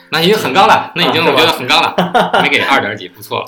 [0.10, 3.46] 那已经很高了，那已经我觉得很高了，没给二点几，不错了。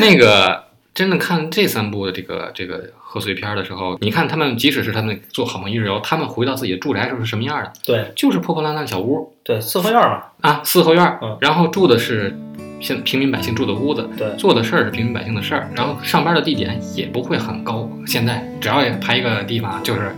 [0.00, 7.72] 那个真的看这三部的这个这个贺岁片的时候，你看他们即使是他们做好梦一日游，他们回到自己的住宅时候是什么样的？
[7.86, 8.12] 对？
[8.14, 11.38] 就是破破烂烂小屋对，四合院嘛，啊，四合院，嗯。
[11.40, 12.38] 然后住的是
[12.80, 20.14] 现平民百姓住的屋子，对做的事儿是平民百姓的事儿，然后上班的地点也不会很高，现在只要也排一个地方就是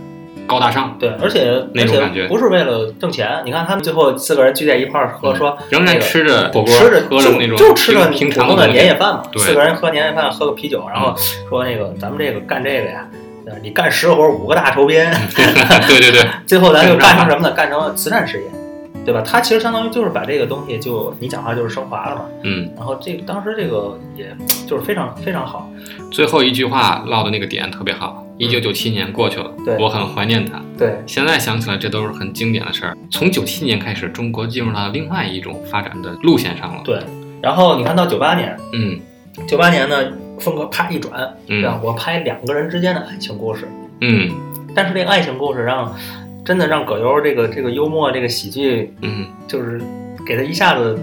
[0.51, 2.23] 高大上，对，而且而那种感觉。
[2.23, 9.41] 且不是为了挣钱，你看他们最后四个人聚在一块儿喝，说嗯仍然吃着火锅，吃着就喝着那种就吃着平普通的年夜饭嘛，对。
[9.41, 11.15] 四个人喝年夜饭，喝个啤酒，然后
[11.49, 13.07] 说那个咱们这个干这个呀，
[13.45, 14.97] 呃你干十个活五个大酬宾，
[15.87, 17.51] 对对对，最后咱就干成什么呢？
[17.55, 18.43] 干成慈善事业，
[19.05, 19.21] 对吧？
[19.21, 22.25] 他其实相当于就是把这个东西就你讲话就是升华了嘛。
[22.43, 24.35] 嗯，然后这个当时这个也
[24.67, 25.69] 就是非常非常好，
[26.11, 28.23] 最后一句话唠的那个点特别好。
[28.41, 30.59] 一九九七年过去了，对我很怀念它。
[30.75, 32.97] 对现在想起来，这都是很经典的事儿。
[33.11, 36.81] 从九七年开始，中国进入到另外一种发展的路线上了。
[36.83, 36.99] 对。
[37.39, 38.99] 然后你看到九八年，嗯
[39.47, 39.95] 九八年呢
[40.39, 43.67] 风格啪一转，嗯让我拍两个人之间的爱情故事，
[44.01, 44.31] 嗯
[44.73, 45.95] 但是这个爱情故事让
[46.43, 49.79] 真的让葛优这个这个幽默这个喜剧嗯就是
[50.25, 50.99] 给他一下子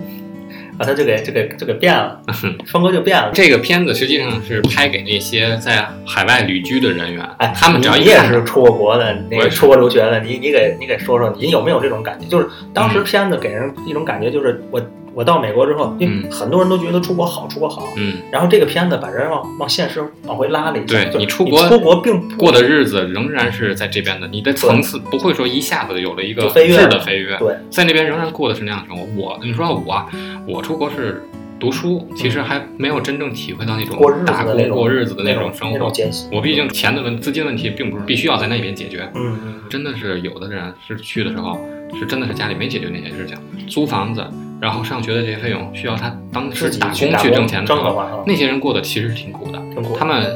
[0.79, 2.21] 把他就给就给就给变了，
[2.71, 3.31] 风格就变了。
[3.35, 12.27] 这个片子实际上是拍给那些在海外旅居的人员，哎，他们只要你你也是出过国的，那个出国留学的，你你给你给说说，你有没有这种感觉？
[12.27, 14.81] 就是当时嗯片子给人一种感觉，就是我
[15.15, 27.55] 我到美国之后，因为嗯很多人都觉得出国好，出国好，嗯，然后这个片子把人往往现实往回拉了一下，对你你出国出国并不过的日子仍然是在这边的，你的层次不会说一下子有了一个飞跃质的飞跃，对。
[27.71, 29.05] 在那边仍然过的是那样的生活。
[29.17, 30.07] 我你说我
[30.47, 31.23] 我出国是
[31.59, 35.93] 读书，其实还没有真正体会到那种打工过日子的那种生活。
[36.31, 39.11] 我毕竟钱的问资金问题，并不是必须要在那边解决。
[39.15, 39.55] 嗯嗯。
[39.69, 41.59] 真的是有的人是去的时候，
[41.99, 44.25] 是真的是家里没解决那些事情，租房子，
[44.61, 49.59] 然后上学的这些费用需要他当时打工去挣钱的时候，那些人过得其实是挺苦的。
[49.83, 49.97] 苦。
[49.97, 50.27] 他们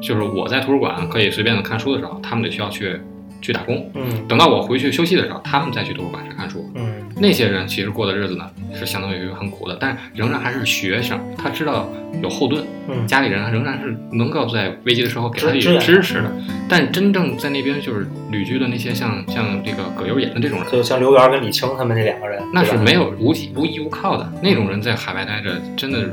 [0.00, 3.00] 就是我在图书馆可以随便的看书的时候，他们得需要去
[3.40, 3.90] 去打工。
[3.94, 6.70] 嗯等到我回去休息的时候，他们再去图书馆去看书。
[6.74, 11.88] 嗯那些人其实过的日子呢，是相当于很苦的，但仍然还是学生，他知道
[12.22, 16.32] 有后盾，嗯，家里人仍然是能够在危机的时候给他一支支持的。
[16.68, 26.08] 但真正在那边就是旅居的那些像像这个葛优演的这种人，就像刘源跟李青他们那两个人，那是没有无依无依无靠的那种人，在海外待着，真的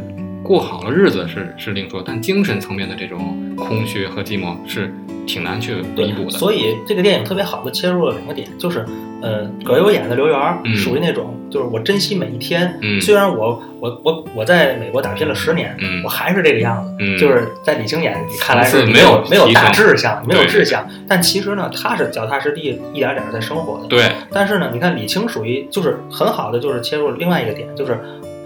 [0.47, 4.93] 过好了日子是是另说，但精神层面的这种空虚和寂寞是
[5.27, 6.29] 挺难去弥补的。
[6.31, 8.85] 所以这个电影特别好的切入了两个点，就是
[9.21, 12.79] 呃，葛优演的刘源属于那种，就是我珍惜每一天。
[12.81, 16.95] 嗯虽然我我我我在美国打拼了十年，嗯我还是这个样子。
[16.99, 23.87] 嗯，就是在李菁眼看来是没没有没有大志向，没有志向，但其实呢，他是脚踏实地，一点点儿在生活的。
[23.87, 27.99] 对，但是呢，你看李菁属于就是很好的，就是切入了另外一个点，就是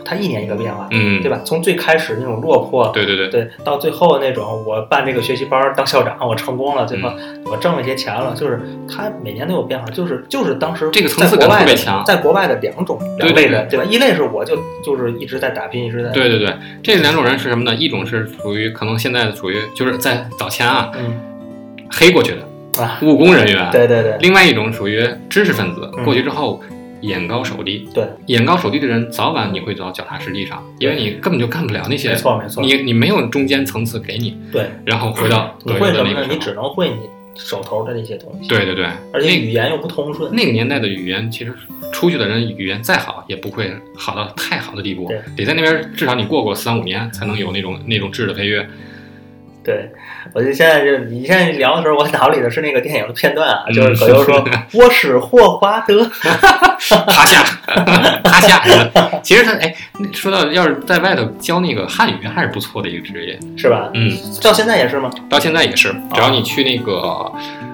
[0.04, 1.40] 他一年一个变化，嗯，对吧？
[1.44, 7.38] 从最开始那种落魄，对对对，对，到最后那种我办这个学习班儿当校长，我成功了，最后嗯。
[7.52, 13.78] 我挣了一些钱了，就是他每年都有变化，就是就是当时这个层次感特别强在国外的两种对两类人，对。
[13.78, 13.86] 对吧？
[13.92, 17.76] 一类是我就就是一直在打拼，一直在对对对，这两种人是什么呢？
[17.76, 21.14] 一种是属于可能现在属于就是在早前啊嗯
[21.92, 24.16] 黑过去的啊，务工人员，对对对。
[24.22, 26.06] 另外一种属于知识分子，嗯。
[26.06, 26.62] 过去之后
[27.02, 27.88] 眼高手低。
[27.94, 36.28] 对，眼高手低的人，早晚你会走到脚踏实地上，因为你根本就干不了那些，没错没错，你你没有中间层次给你，对，然后回到你会什么呢？
[36.30, 36.96] 你只能会你
[37.36, 40.34] 手头的那些东西。，对对对，而且语言又不通顺。
[40.34, 41.54] 那个年代的语言，其实
[41.92, 48.68] 出去的人语言再好，也不会好到太好的地步对，得在那边至少你过过三五年，才能有那种那种质的配乐。
[49.64, 49.92] 对，
[50.34, 54.44] 我就现在就你现在聊的时候，我脑里的是那个电影的片段啊，嗯就是葛优说
[54.74, 56.04] ：“我是霍华德。
[57.06, 57.44] 趴下，
[58.24, 58.60] 趴下。
[59.22, 59.74] 其实他哎，
[60.12, 63.90] 说到要是在外头教那个汉语，还是不错的一个职业。”是吧？
[63.94, 65.12] 嗯，到现在也是吗？
[65.30, 67.32] 到现在也是，只要你去那个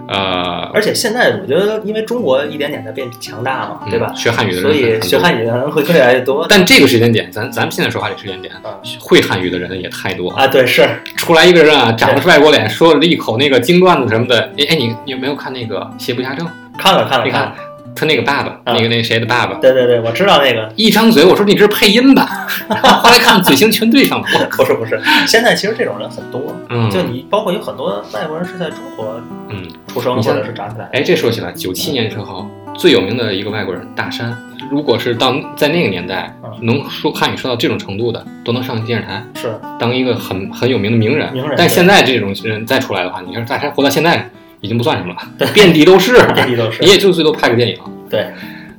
[0.07, 4.13] 呃，而且现在我觉得，因为中国一点点的变强大嘛，嗯对吧？
[4.15, 6.45] 学汉语的人所以学汉语的人会越来越多。
[6.49, 10.29] 但这个时间点，咱咱们现在说话这个时间点，嗯会汉语的人也太多。
[10.31, 14.39] 啊，对，是出来一个人啊，长得是外国脸，说了一口那个京段子什么的。
[14.57, 16.45] 哎哎，你你有没有看那个《邪不压正》？
[16.77, 17.53] 看了看了你看
[17.97, 20.71] 他那个爸爸，啊那个那谁的爸爸，对对对，我知道那个。
[20.75, 22.47] 一张嘴，我说你这是配音吧？
[23.01, 24.27] 后来看嘴型全对上了。
[24.55, 30.91] 不是不是，现在其实这种人很多，嗯，就你包括有很多外国人是在中国嗯，出生或你像者是长起来的。
[30.93, 34.37] 哎，这说起来，九七年时候最有名的一个外国人大山，
[34.69, 41.31] 如果是到在那个年代嗯能说汉语说到这种程度的，都能上电视台是当一个很很有名的名人。
[41.33, 44.29] 名人但现在这种人再出来的话，你看大山活到现在
[44.61, 47.77] 已经不算什么了，遍地都是，遍地都是你也就最多拍个电影。
[48.09, 48.27] 对，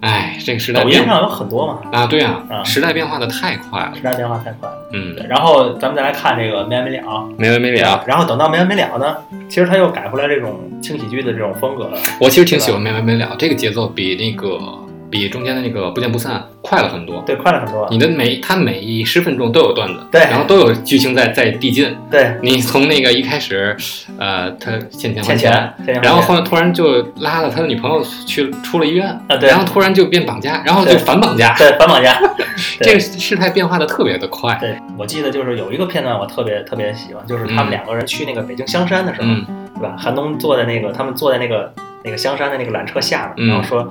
[0.01, 3.93] 哎，这个时代抖音上有很多嘛，啊，对啊，啊时代变化的太快了。
[3.95, 4.75] 时代变化太快了。
[4.93, 8.03] 嗯，然后咱们再来看这个没完没了，没完没了。
[8.07, 9.17] 然后等到没完没了呢，
[9.49, 11.99] 其实他又改回来这种轻喜剧的这种风格了。
[12.21, 14.59] 我其实挺喜欢没完没了，这个节奏比那个
[15.11, 17.23] 比中间的那个不见不散快了很多。
[17.27, 17.87] 对，快了很多。
[17.91, 21.97] 你的每他每十分钟都有段子，对然后都有剧情在在递进。
[22.11, 23.77] 对，你从那个一开始，
[24.19, 32.19] 呃，他欠钱还欠钱，然后后来突然就拉了他的女朋友去出了医院，啊，对然后突然就变绑架，然后就反绑架，对反绑架。
[32.81, 34.57] 这个事态变化的特别的快。
[34.61, 39.45] 对，我记得就是有一个片段我特别特别喜欢，就是他们嗯两个人去那个北京香山的时候，嗯
[39.75, 39.97] 对吧？
[39.97, 41.73] 韩东坐在那个他们坐在那个
[42.05, 43.89] 那个香山的那个缆车下面，嗯然后说：“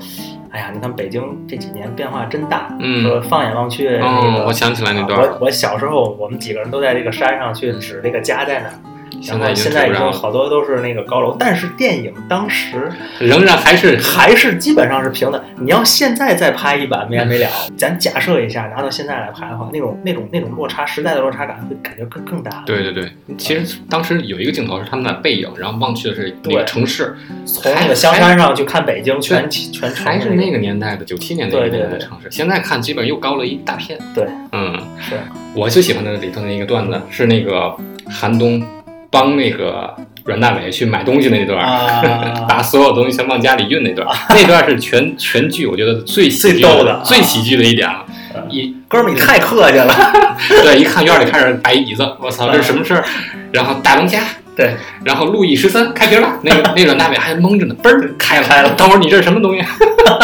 [0.52, 2.68] 哎呀，你看北京这几年变化真大。
[2.80, 8.74] 嗯说放眼望去，那哦，个我想起来那段，啊我我小时候，我们几个人都在这个山上去指这个家在哪儿，
[9.12, 15.44] 然现在现在已经好多都是那个高楼，但是电影当时仍然还是还是基本上是平的。
[15.60, 27.16] 你要现在再拍一版没完没了， 咱假设一下，拿到现在来拍的话，那种那种那种落差，时代的落差感会感觉更更大。，对对对，其实当时有一个镜头是他们的背影，然后望去的是那个城市，
[27.46, 33.98] 从那个香山上去看北京，全全城的还是那个年代的九七年那个年代的城市，现在看基本又高了一大片。
[34.14, 35.16] 对，嗯，是
[35.54, 37.76] 我最喜欢的里头的一个段子是那个
[38.10, 38.64] 韩东
[39.10, 42.02] 帮那个阮大伟去买东西那段，啊
[42.48, 48.06] 把所有东西全往家里运那段儿，那段是全全剧我觉得最喜剧最逗的啊最喜剧的一点了。
[48.08, 48.14] 嗯
[48.50, 49.94] 一哥们儿，你太客气了。
[50.62, 53.04] 对，一看院里开始摆椅子，我操，这是什么事儿？
[53.52, 54.20] 然后大龙虾，
[54.58, 59.64] 对，然后路易十三开瓶了，那个 那阮大伟还蒙着呢，嘣儿开了，开了等会儿你这是什么东西？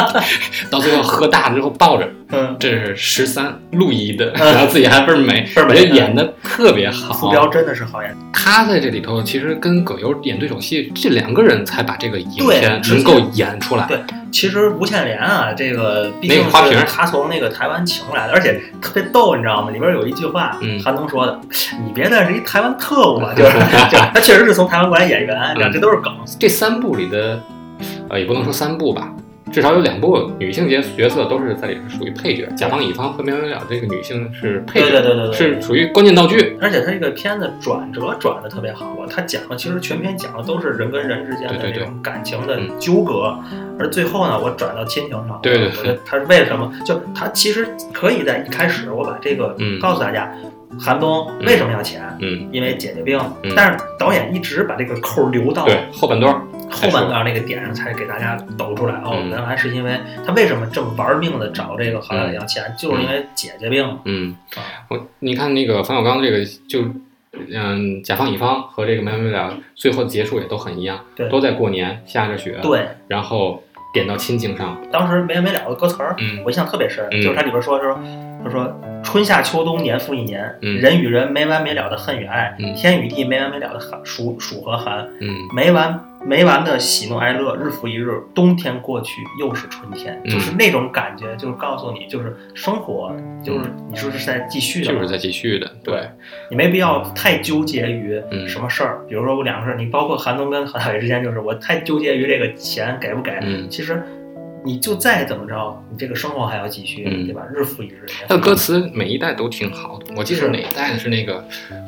[0.70, 7.14] 到最后喝大了之后抱着，嗯，这是十三路易的，嗯然后自己还倍儿美，倍儿美演的特别好。
[7.14, 8.16] 傅彪真的是好演。
[8.34, 13.86] 他在这里头其实跟葛优演对手戏，这两个人才把这个影片能够演出来。
[13.88, 14.00] 对
[14.34, 19.70] 其实吴倩莲啊，这个毕竟是他从那个台湾请来的，而且特别逗，你知道吗？
[19.72, 21.40] 里边有一句话，嗯韩东说的
[21.86, 23.52] ：“你别那是一台湾特务吧， 就是
[23.92, 26.12] 就他确实是从台湾过来演员，这都是梗。
[26.40, 27.40] 这三部里的，
[28.10, 29.10] 呃，也不能说三部吧，
[29.54, 36.58] 至少有两部女性角角色都是在里是属于配角，甲方乙方和没完没了这个女性是配角，对对对对对是属于关键道具。
[36.60, 43.38] 而且他这个片子转折转的特别好啊，他讲的其实全篇讲的都是人跟人之间的这种感情的嗯纠葛，
[43.78, 46.74] 而最后呢，我转到亲情上，对对对我觉得他是为什么？
[46.84, 50.34] 就他其实可以在一开始我把这个嗯告诉大家，
[50.80, 52.02] 韩东为什么要钱？
[52.20, 56.42] 嗯，因为姐姐病，嗯但是导演一直把这个扣留到对，后半段儿
[56.74, 58.96] 后半段那个点上，才给大家抖出来。
[58.96, 64.00] 哦，嗯原来是因为他为什么这么玩命的找这个郝小要钱，就是因为姐姐病。
[64.06, 66.84] 嗯啊，我你看那个冯小刚这个就。
[67.52, 78.00] 嗯，甲方乙方和这个没完没了，最后结束也都很一样，对都在过年下着雪，，对，然后点到亲情上，当时没完没了的歌词儿，嗯我印象特别深，嗯就是它里边说说，
[78.44, 90.32] 他说春夏秋冬年复一年，嗯人与人没完没了的恨与爱，嗯天与地没完没了的寒暑暑和寒，嗯没完没完的喜怒哀乐，日复一日，冬天过去又是春天，嗯。
[90.32, 96.10] 就是那种感觉，就是告诉你，就是生活，就是你说是在继续的，就是在继续的，对，
[96.50, 103.70] 你没必要太纠结于嗯什么事儿，比如说我两个事儿，你包括韩东跟韩大伟之间，就是我太纠结于这个钱给不给，嗯。
[103.70, 104.02] 其实
[104.66, 107.26] 你就再怎么着，你这个生活还要继续，嗯。
[107.26, 107.42] 对吧？
[107.54, 108.06] 日复一日。
[108.30, 111.46] 那歌词每一代都挺好的，我记得哪一代的是那个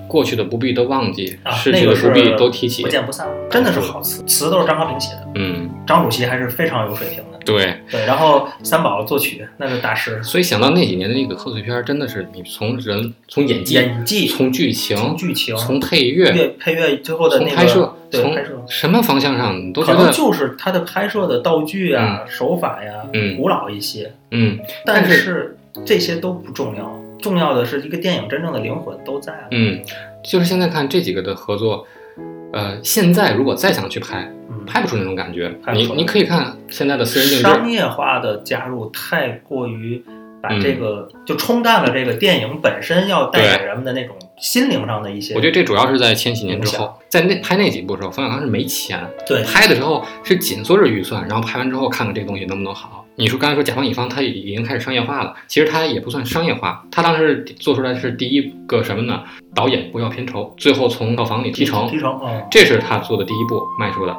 [0.07, 2.89] 过去的不必都忘记，啊，逝那个是去的不必都提起不。
[2.89, 7.39] 见不散，真的是好词，词都是张和平写的，嗯，张主席还是非常有水平的。
[7.45, 7.75] 对。
[7.91, 18.63] 对，然后三宝作曲那是大师，所以想到那几年的那个贺岁片，真的是你从人、从演技、演技、从剧情、从剧情、从配乐、乐配乐最后的那个拍摄、从对拍摄。
[18.67, 29.47] 什么方向上，你都觉得就是他的拍摄的道具啊、手法呀、嗯古老一些，嗯但是这些都不重要，重要的是一个电影真正的灵魂都在了。
[29.49, 29.81] 嗯，
[30.23, 31.87] 就是现在看这几个的合作，
[32.53, 35.51] 呃，现在如果再想去拍，嗯，拍不出那种感觉。
[35.73, 40.05] 你你可以看现在的私人定制，商业化的加入太过于
[40.39, 45.33] 把这个、就冲淡了这个电影本身要带给人们的那种心灵上的一些。
[45.33, 53.03] 我觉得这主要是在千禧年之后，在那拍那几部的时候，冯小刚是没钱，对拍的时候是紧缩着预算，然后拍完之后看看这个东西能不能好。
[53.17, 59.23] 你说刚才说甲方乙方，他已经开始商业化了，其实他也不算商业化，他当时做出来是第一个什么呢？
[59.53, 64.15] 导演不要片酬，最后从票房里提成，提成，嗯，这是他做的第一步迈出的。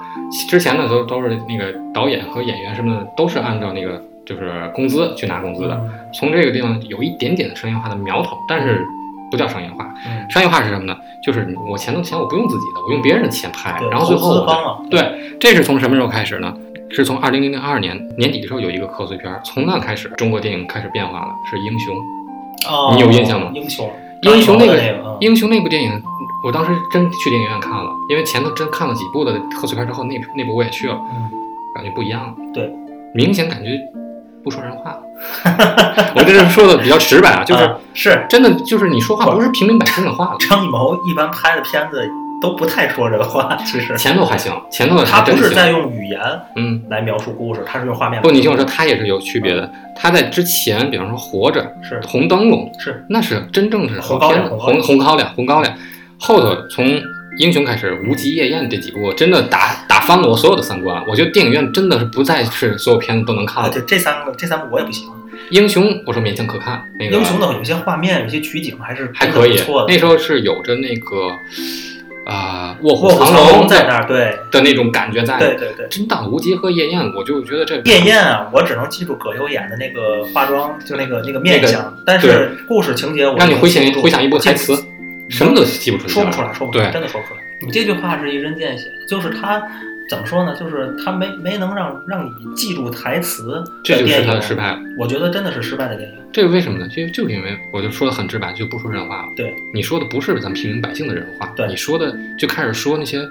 [0.48, 5.74] 之前呢都都是那个导演和演员什么的，都是按照那个就是工资去拿工资的。
[5.74, 8.82] 嗯从这个地方有一点点的商业化的苗头，但是
[9.30, 9.92] 不叫商业化。
[10.06, 10.96] 嗯，商业化是什么呢？
[11.22, 16.56] 就是我钱都钱我不用自己的，我用别人的钱拍，然后最后对，这是从什么时候开始呢？
[16.96, 21.94] 是从二零零二年年底的时候有一个贺岁片儿，从那开始中国电影开始变化了，是英雄。
[22.66, 23.92] 哦，你有印象吗英雄，
[24.22, 26.02] 英雄那个英雄那部电影，
[26.42, 31.30] 我当时真去电影院看了，因为前头真看了几部的贺岁片之后，那那部我也去了，嗯，
[31.74, 32.34] 感觉不一样了。
[32.54, 32.72] 对，
[33.14, 33.78] 明显感觉
[34.42, 34.98] 不说人话。
[36.16, 40.36] 我这是说的比较直白啊，就是啊是真的就是你说话不是平民百姓的话了。
[40.40, 42.10] 张艺谋一般拍的片子
[42.46, 45.42] 都不太说这个话， 其实前头还行，前头他还真行。
[45.42, 46.20] 不是在用语言
[46.54, 48.22] 嗯，来描述故事，他是用画面。
[48.22, 49.68] 不，你听我说，他也是有区别的。
[49.96, 55.74] 他在之前，比方说《活着》是《红灯笼》，是那是真正是红高粱片红红红高粱，红高粱。
[56.18, 56.86] 后头从
[57.38, 61.02] 英雄开始，《无极夜宴》这几部真的打打翻了我所有的三观。
[61.08, 63.72] 我觉得电影院真的是不再是所有片子都能看啊，了。
[63.72, 65.16] 对这三个这三部我也不喜欢。
[65.50, 69.82] 英雄我说勉强可看，那个英雄的有些画面、有些取景还是还可以错。
[69.82, 69.92] 的。
[69.92, 71.30] 那时候是有着那个
[72.26, 75.38] 啊、卧虎卧虎藏龙龙在那儿，对的那种感觉在。
[75.38, 75.86] 对对对。
[75.88, 84.76] 真到了无极和夜宴，我就觉得这夜宴啊，我只能记住葛优演的那个化妆，就那个那个面相，但是故事情节我让你回想回想一部台词，
[85.28, 87.40] 什么都记不出来说不出来，说不出来，对真的说不出来。
[87.60, 89.62] 你这句话是一针见血，就是他
[90.08, 90.54] 怎么说呢？
[90.58, 94.78] 就是他没没能让让你记住台词这就是他的失败。
[94.98, 96.16] 我觉得真的是失败的电影。
[96.32, 96.86] 这个为什么呢？
[96.88, 99.28] 就就是因为我就说的很直白，就不说人话了。
[99.36, 103.28] 对，你说的不是咱们平民百姓的人话，对你说的就开始说那些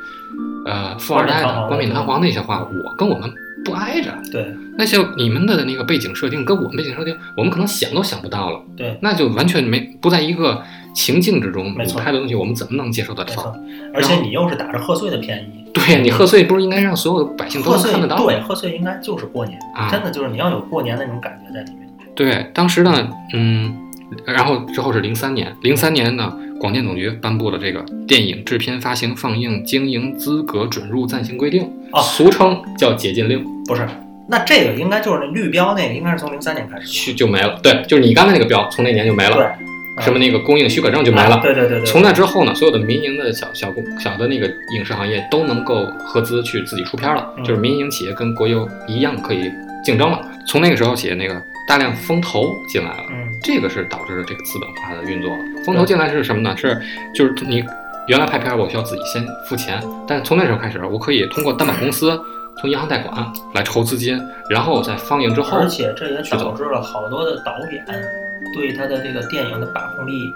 [0.66, 3.32] 呃富二代的冠冕堂皇那些话，我跟我们
[3.64, 4.12] 不挨着。
[4.32, 10.62] 对那些你们的那个背景设定跟我们背景设定，我们可能想都想不到了，对，那就完全没不在一个
[10.96, 11.72] 情境之中。
[11.76, 13.54] 没错你拍的东西，我们怎么能接受得到？。
[13.94, 18.18] 而且你又是打着贺岁的便宜，对你贺岁不是应该让所有的百姓都能看得到？
[18.26, 21.88] 对贺岁应该就是过年，啊真的就是你要有过年那种感觉在里面。
[22.16, 23.76] 对，当时呢，嗯，
[24.26, 33.86] 然后之后是零三年，零三年呢，广电总局颁布了这个《电影制片、发行、放映经营资格准入暂行规定》，哦俗称叫解禁令，不是，
[34.30, 37.60] 那这个应该就是那绿标那个，应该是从零三年开始去就没了。
[37.62, 39.28] 对，就是你刚才那个标，从那年就没。
[39.28, 39.46] 了，对，
[40.02, 41.36] 什么那个供应许可证就没了。
[41.36, 41.86] 啊对对对对。
[41.86, 49.52] 从那之后呢，所有的民营的小小公小的那个影视行业都能够合资去自己出片了，嗯就是民营企业跟国有一样可以
[49.84, 50.22] 竞争了。
[50.48, 53.04] 从那个时候起，那个大量风投进来了。
[53.12, 55.30] 嗯这个是导致了这个资本化的运作。
[55.64, 56.56] 风投进来是什么呢？
[56.58, 56.82] 是
[57.14, 57.64] 就是你
[58.08, 62.20] 原来拍片儿我需要自己先付钱，但是从那时候开始，我可以通过担保公司、
[62.60, 64.20] 从银行贷款来筹资金，
[64.50, 67.86] 然后在放映之后而，且这也导致了好多的导演
[68.54, 70.34] 对他的这个电影的把控力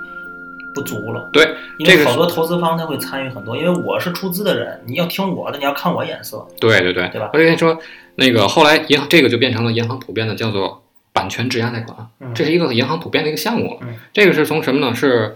[0.74, 1.30] 不足了。
[1.32, 6.46] 对因为好多投资方他会参与很多，因为我是出资的人，你要听我的，你要看我眼色。
[6.60, 7.78] 对对对，对吧我就跟你说，
[8.16, 10.82] 那个后来银行这个就变成了银行普遍的叫做
[11.12, 13.78] 版权质押贷款，嗯这是一个银行普遍的一个项目了。
[13.82, 14.94] 嗯这个是从什么呢？
[14.94, 15.36] 是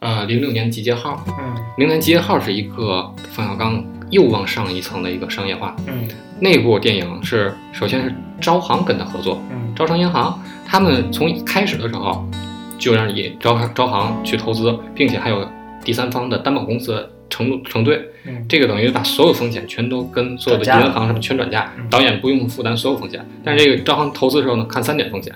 [0.00, 5.74] 呃零六年集结号，嗯零年集结号是一个冯小刚又往上一层的一个商业化。
[5.86, 6.08] 嗯
[6.40, 12.28] 那部电影是首先是招行跟他合作，嗯招商银行他们从一开始的时候
[12.78, 15.48] 就让你招招行去投资，并且还有
[15.84, 23.24] 第三方的担保公司承承兑，嗯，这个等于把所有风险全都跟所有的银行什么全转嫁嗯，导演不用负担所有风险。
[23.44, 25.32] 但是这个招行投资的时候呢，看三点风险：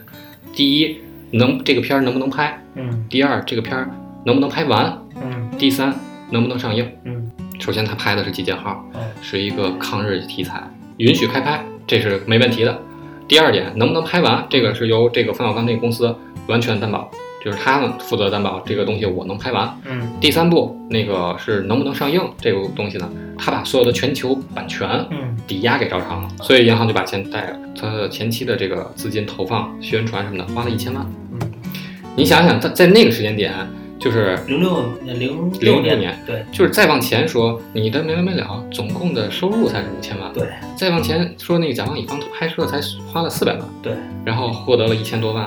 [0.52, 0.96] 第一，
[1.32, 3.04] 能这个片儿能不能拍；嗯。
[3.08, 3.90] 第二，这个片儿
[4.24, 5.50] 能不能拍完；嗯。
[5.58, 5.94] 第三，
[6.30, 6.88] 能不能上映。
[7.04, 7.30] 嗯。
[7.58, 9.00] 首先，他拍的是集结号，嗯。
[9.20, 10.62] 是一个抗日题材，
[10.98, 12.80] 允许开拍，这是没问题的。
[13.28, 16.12] 第二点，能不能拍完，这个是由这个冯小刚那个公司
[16.46, 17.08] 完全担保。
[17.40, 19.80] 就是他们负责担保这个东西我能拍完。
[19.84, 23.08] 嗯第三步那个是能不能上映这个东西呢？
[23.38, 27.58] 他把所有的全球版权嗯抵押给招商了，所以银行就把钱贷了。
[27.80, 31.06] 他前期的这个资金投放、宣传什么的花了一千万。
[31.30, 31.38] 嗯，
[32.16, 33.54] 你想想，在在那个时间点，
[34.08, 36.42] 就是零六零06年年对。
[36.50, 40.32] 就是再往前说，你的没完没了，总共的收入才是五千万。
[40.32, 40.48] 对。
[40.74, 43.92] 再往前说，那个甲方乙方拍摄才花了四百万，对。
[44.24, 45.46] 然后获得了一千多万，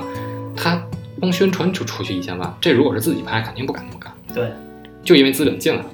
[0.56, 0.80] 他
[1.20, 4.52] 光宣传就出去一千万，这如果是自己拍，肯定不敢那么干，对。
[5.04, 5.86] 就因为资本进来了。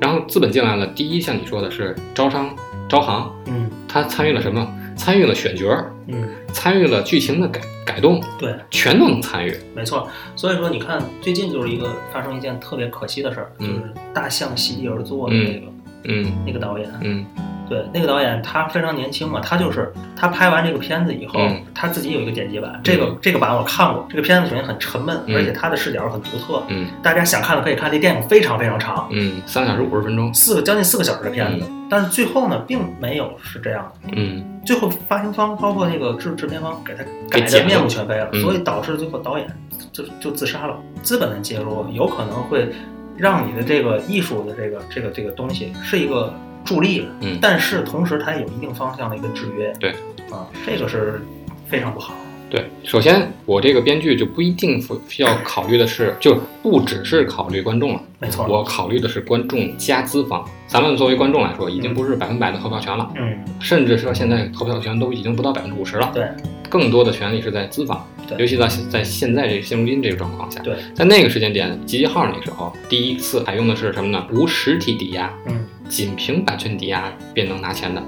[0.00, 2.48] 然后资本进来了，第一像你说的是招商、
[2.88, 3.70] 招行，嗯。
[3.86, 4.66] 他参与了什么？
[4.96, 5.68] 参与了选角，
[6.08, 6.28] 嗯。
[6.52, 9.54] 参与了剧情的改改动，对，全都能参与。
[9.74, 10.08] 没错。
[10.34, 15.66] 所以说你看最近就是一个发生一件特别可惜的事儿，就嗯是大象席地而坐的那个、
[16.04, 16.32] 嗯。
[16.46, 17.24] 那个导演，嗯
[17.68, 26.86] 对，那个导演他非常年轻嘛，他就是他拍完这个片子以后，嗯他自己有一个剪辑版，这个这个版我看过，这个片子首先很沉闷，嗯而且他的视角很独特，嗯。
[27.02, 30.32] 大家想看的可以看，这电影非常非常长，嗯，三个小时五十分钟。
[30.32, 34.44] 四个将近四个小时的片子，但是最后呢，并没有是这样的，嗯。
[34.64, 39.46] 最后发行方包括那个制制片方给他改的面目全非了，嗯所以导致最后导演
[39.92, 40.76] 就就自杀了。
[41.02, 42.68] 资本的介入有可能会
[43.16, 46.34] 让你的这个艺术的这个这个这个东西是一个
[46.66, 49.90] 助力了，嗯但是同时它也有一定方向的一个制约，对，
[50.30, 51.22] 啊，这个是
[51.66, 52.14] 非常不好。
[52.48, 60.44] 对，首先我这个编剧就不一定需要考虑的是，就不只是考虑观众了，没错，我考虑的是观众加资方。
[60.68, 66.12] 咱们作为观众来说，已经不是百分百的投票权了，嗯，甚至说现在投票权都已经不到百分之五十了。
[66.14, 66.24] 对
[66.68, 74.24] 更多的权利是在资方，对尤其在在现在这现如今这个状况下，对，在那个时间点，集结号那时候，第一次采用的是什么呢？
[74.32, 78.02] 无实体抵押，嗯仅凭版权抵押便能拿钱的。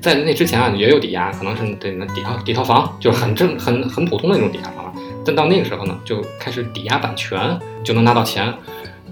[0.00, 4.94] 在那之前啊，也有抵押，可能是对那抵套抵套房，就是很正、很很普通的那种抵押房。
[5.24, 8.52] 但到那个时候呢，就开始抵押版权，就能拿到钱。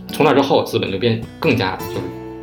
[0.09, 2.01] 从那之后，资本就变更加就是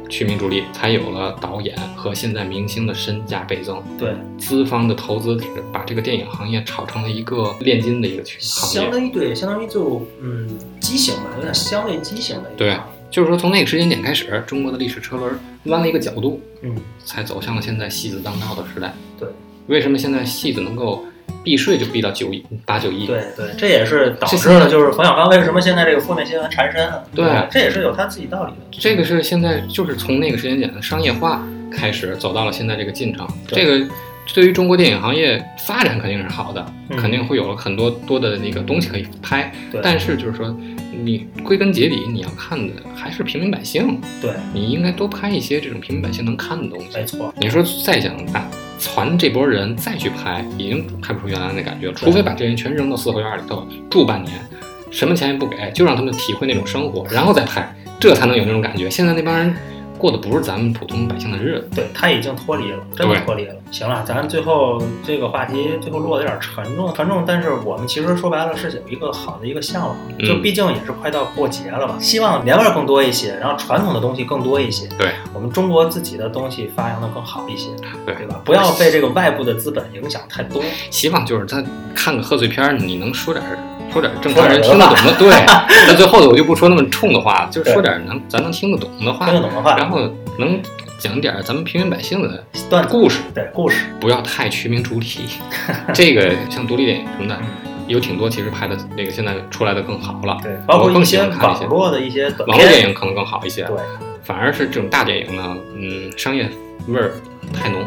[0.09, 3.79] 趋名逐利，才有了导演和现在明星的身价倍增。
[3.99, 5.37] 对，资方的投资
[5.71, 8.89] 把这个电影行业炒成了一个炼金的一个行相。
[8.89, 10.49] 当于对，相当于就嗯
[10.79, 12.75] 畸形吧，有点相对畸形的一个对
[13.09, 18.93] 就是说，从那个时间点开始，中国的历史车轮弯了一个角度，嗯，才走向了现在戏子当道的时代。
[19.19, 19.27] 对，
[19.67, 21.03] 为什么现在戏子能够
[21.43, 23.07] 避税就避到九亿、八九亿？
[23.07, 28.57] 对对，这也是导致了就是冯小刚为什么现在这个负面新闻缠身啊，对这也是有他自己道理的。
[28.71, 33.27] 这个是现在就是从那个时间点的商业化开始走到了现在这个进程。
[33.47, 33.87] 这个
[34.33, 39.51] 对于中国电影行业发展肯定是好的，嗯肯定会有很多多的那个东西可以拍。
[39.71, 40.55] 对但是就是说，
[41.03, 46.87] 你归根结底你要看的还是平民百姓，对，你应该多拍一些这种平民百姓能看的东西。
[46.93, 48.47] 没错，你说再想把
[48.79, 54.33] 传这波人再去拍，已经拍不出原来那感觉了，除非把这人全扔到四合院里头住半年，
[54.91, 58.89] 什么钱也不给，就让他们体会那种生活，然后再拍，这才能有那种感觉。
[58.89, 59.53] 现在那帮人
[59.99, 61.69] 过的不是咱们普通百姓的日子。
[61.75, 63.53] 对他已经脱离了，真的脱离了。
[63.69, 67.23] 行了，咱最后这个话题最后落得有点沉重，沉重。
[67.27, 77.69] 但是我们其实说白了是有一个好的一个向往，嗯就毕竟也是快到过节了吧，希望年味儿更多一些，然后传统的东西更多一些，对，我们中国自己的东西发扬的更好一些，
[78.05, 78.41] 对对吧？
[78.45, 80.63] 不要被这个外部的资本影响太多。
[80.89, 83.59] 希望就是他看个贺岁片儿，你能说点儿
[83.91, 85.29] 说点儿正说常人人听得懂的，对。
[85.87, 90.61] 那最后的我就不说那么冲的话了，就说点儿能咱能听得懂的话听，得懂的话，然后能
[90.97, 93.19] 讲点咱们平民百姓的段子故事。
[93.33, 95.25] 对故事，不要太取名逐题。
[95.93, 97.47] 这个像独立电影什么的，嗯
[97.87, 100.37] 有挺多其实拍的那个现在出来的更好了。
[100.43, 103.77] 对，包括一些网络的一些短网络电，影可能更好一些，对
[104.23, 106.47] 反而是这种大电影呢，嗯，商业
[106.87, 107.13] 味儿
[107.51, 107.83] 太浓。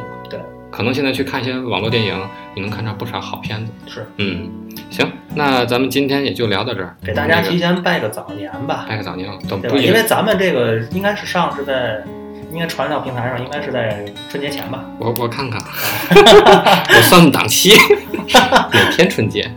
[0.73, 2.19] 对，可能现在去看一些网络电影，
[2.55, 3.73] 你能看上不少好片子。
[3.87, 4.51] 是嗯，
[4.91, 8.87] 行，那咱们今天也就聊到这儿，给大家提前拜个早年吧。
[8.89, 12.03] 拜个早年，都对因为咱们这个应该是上是在，
[12.53, 14.83] 应该传到平台上，应该是在春节前吧？
[14.99, 15.61] 我我看看，
[16.11, 17.75] 我算算档期，
[18.33, 19.51] 哪天春节？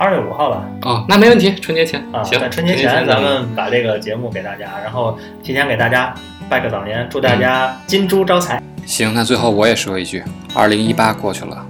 [0.00, 0.64] 二月五号吧？
[0.82, 6.14] 哦，那没问题，春节前啊，行，在春节前咱们把这个节目给大家，然后提前给大家
[6.48, 8.62] 拜个早年，祝大家金猪招财。
[8.88, 10.24] 行，那最后我也说一句，
[10.54, 11.62] 二零一八过去了，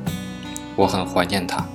[0.76, 1.66] 我很怀念他。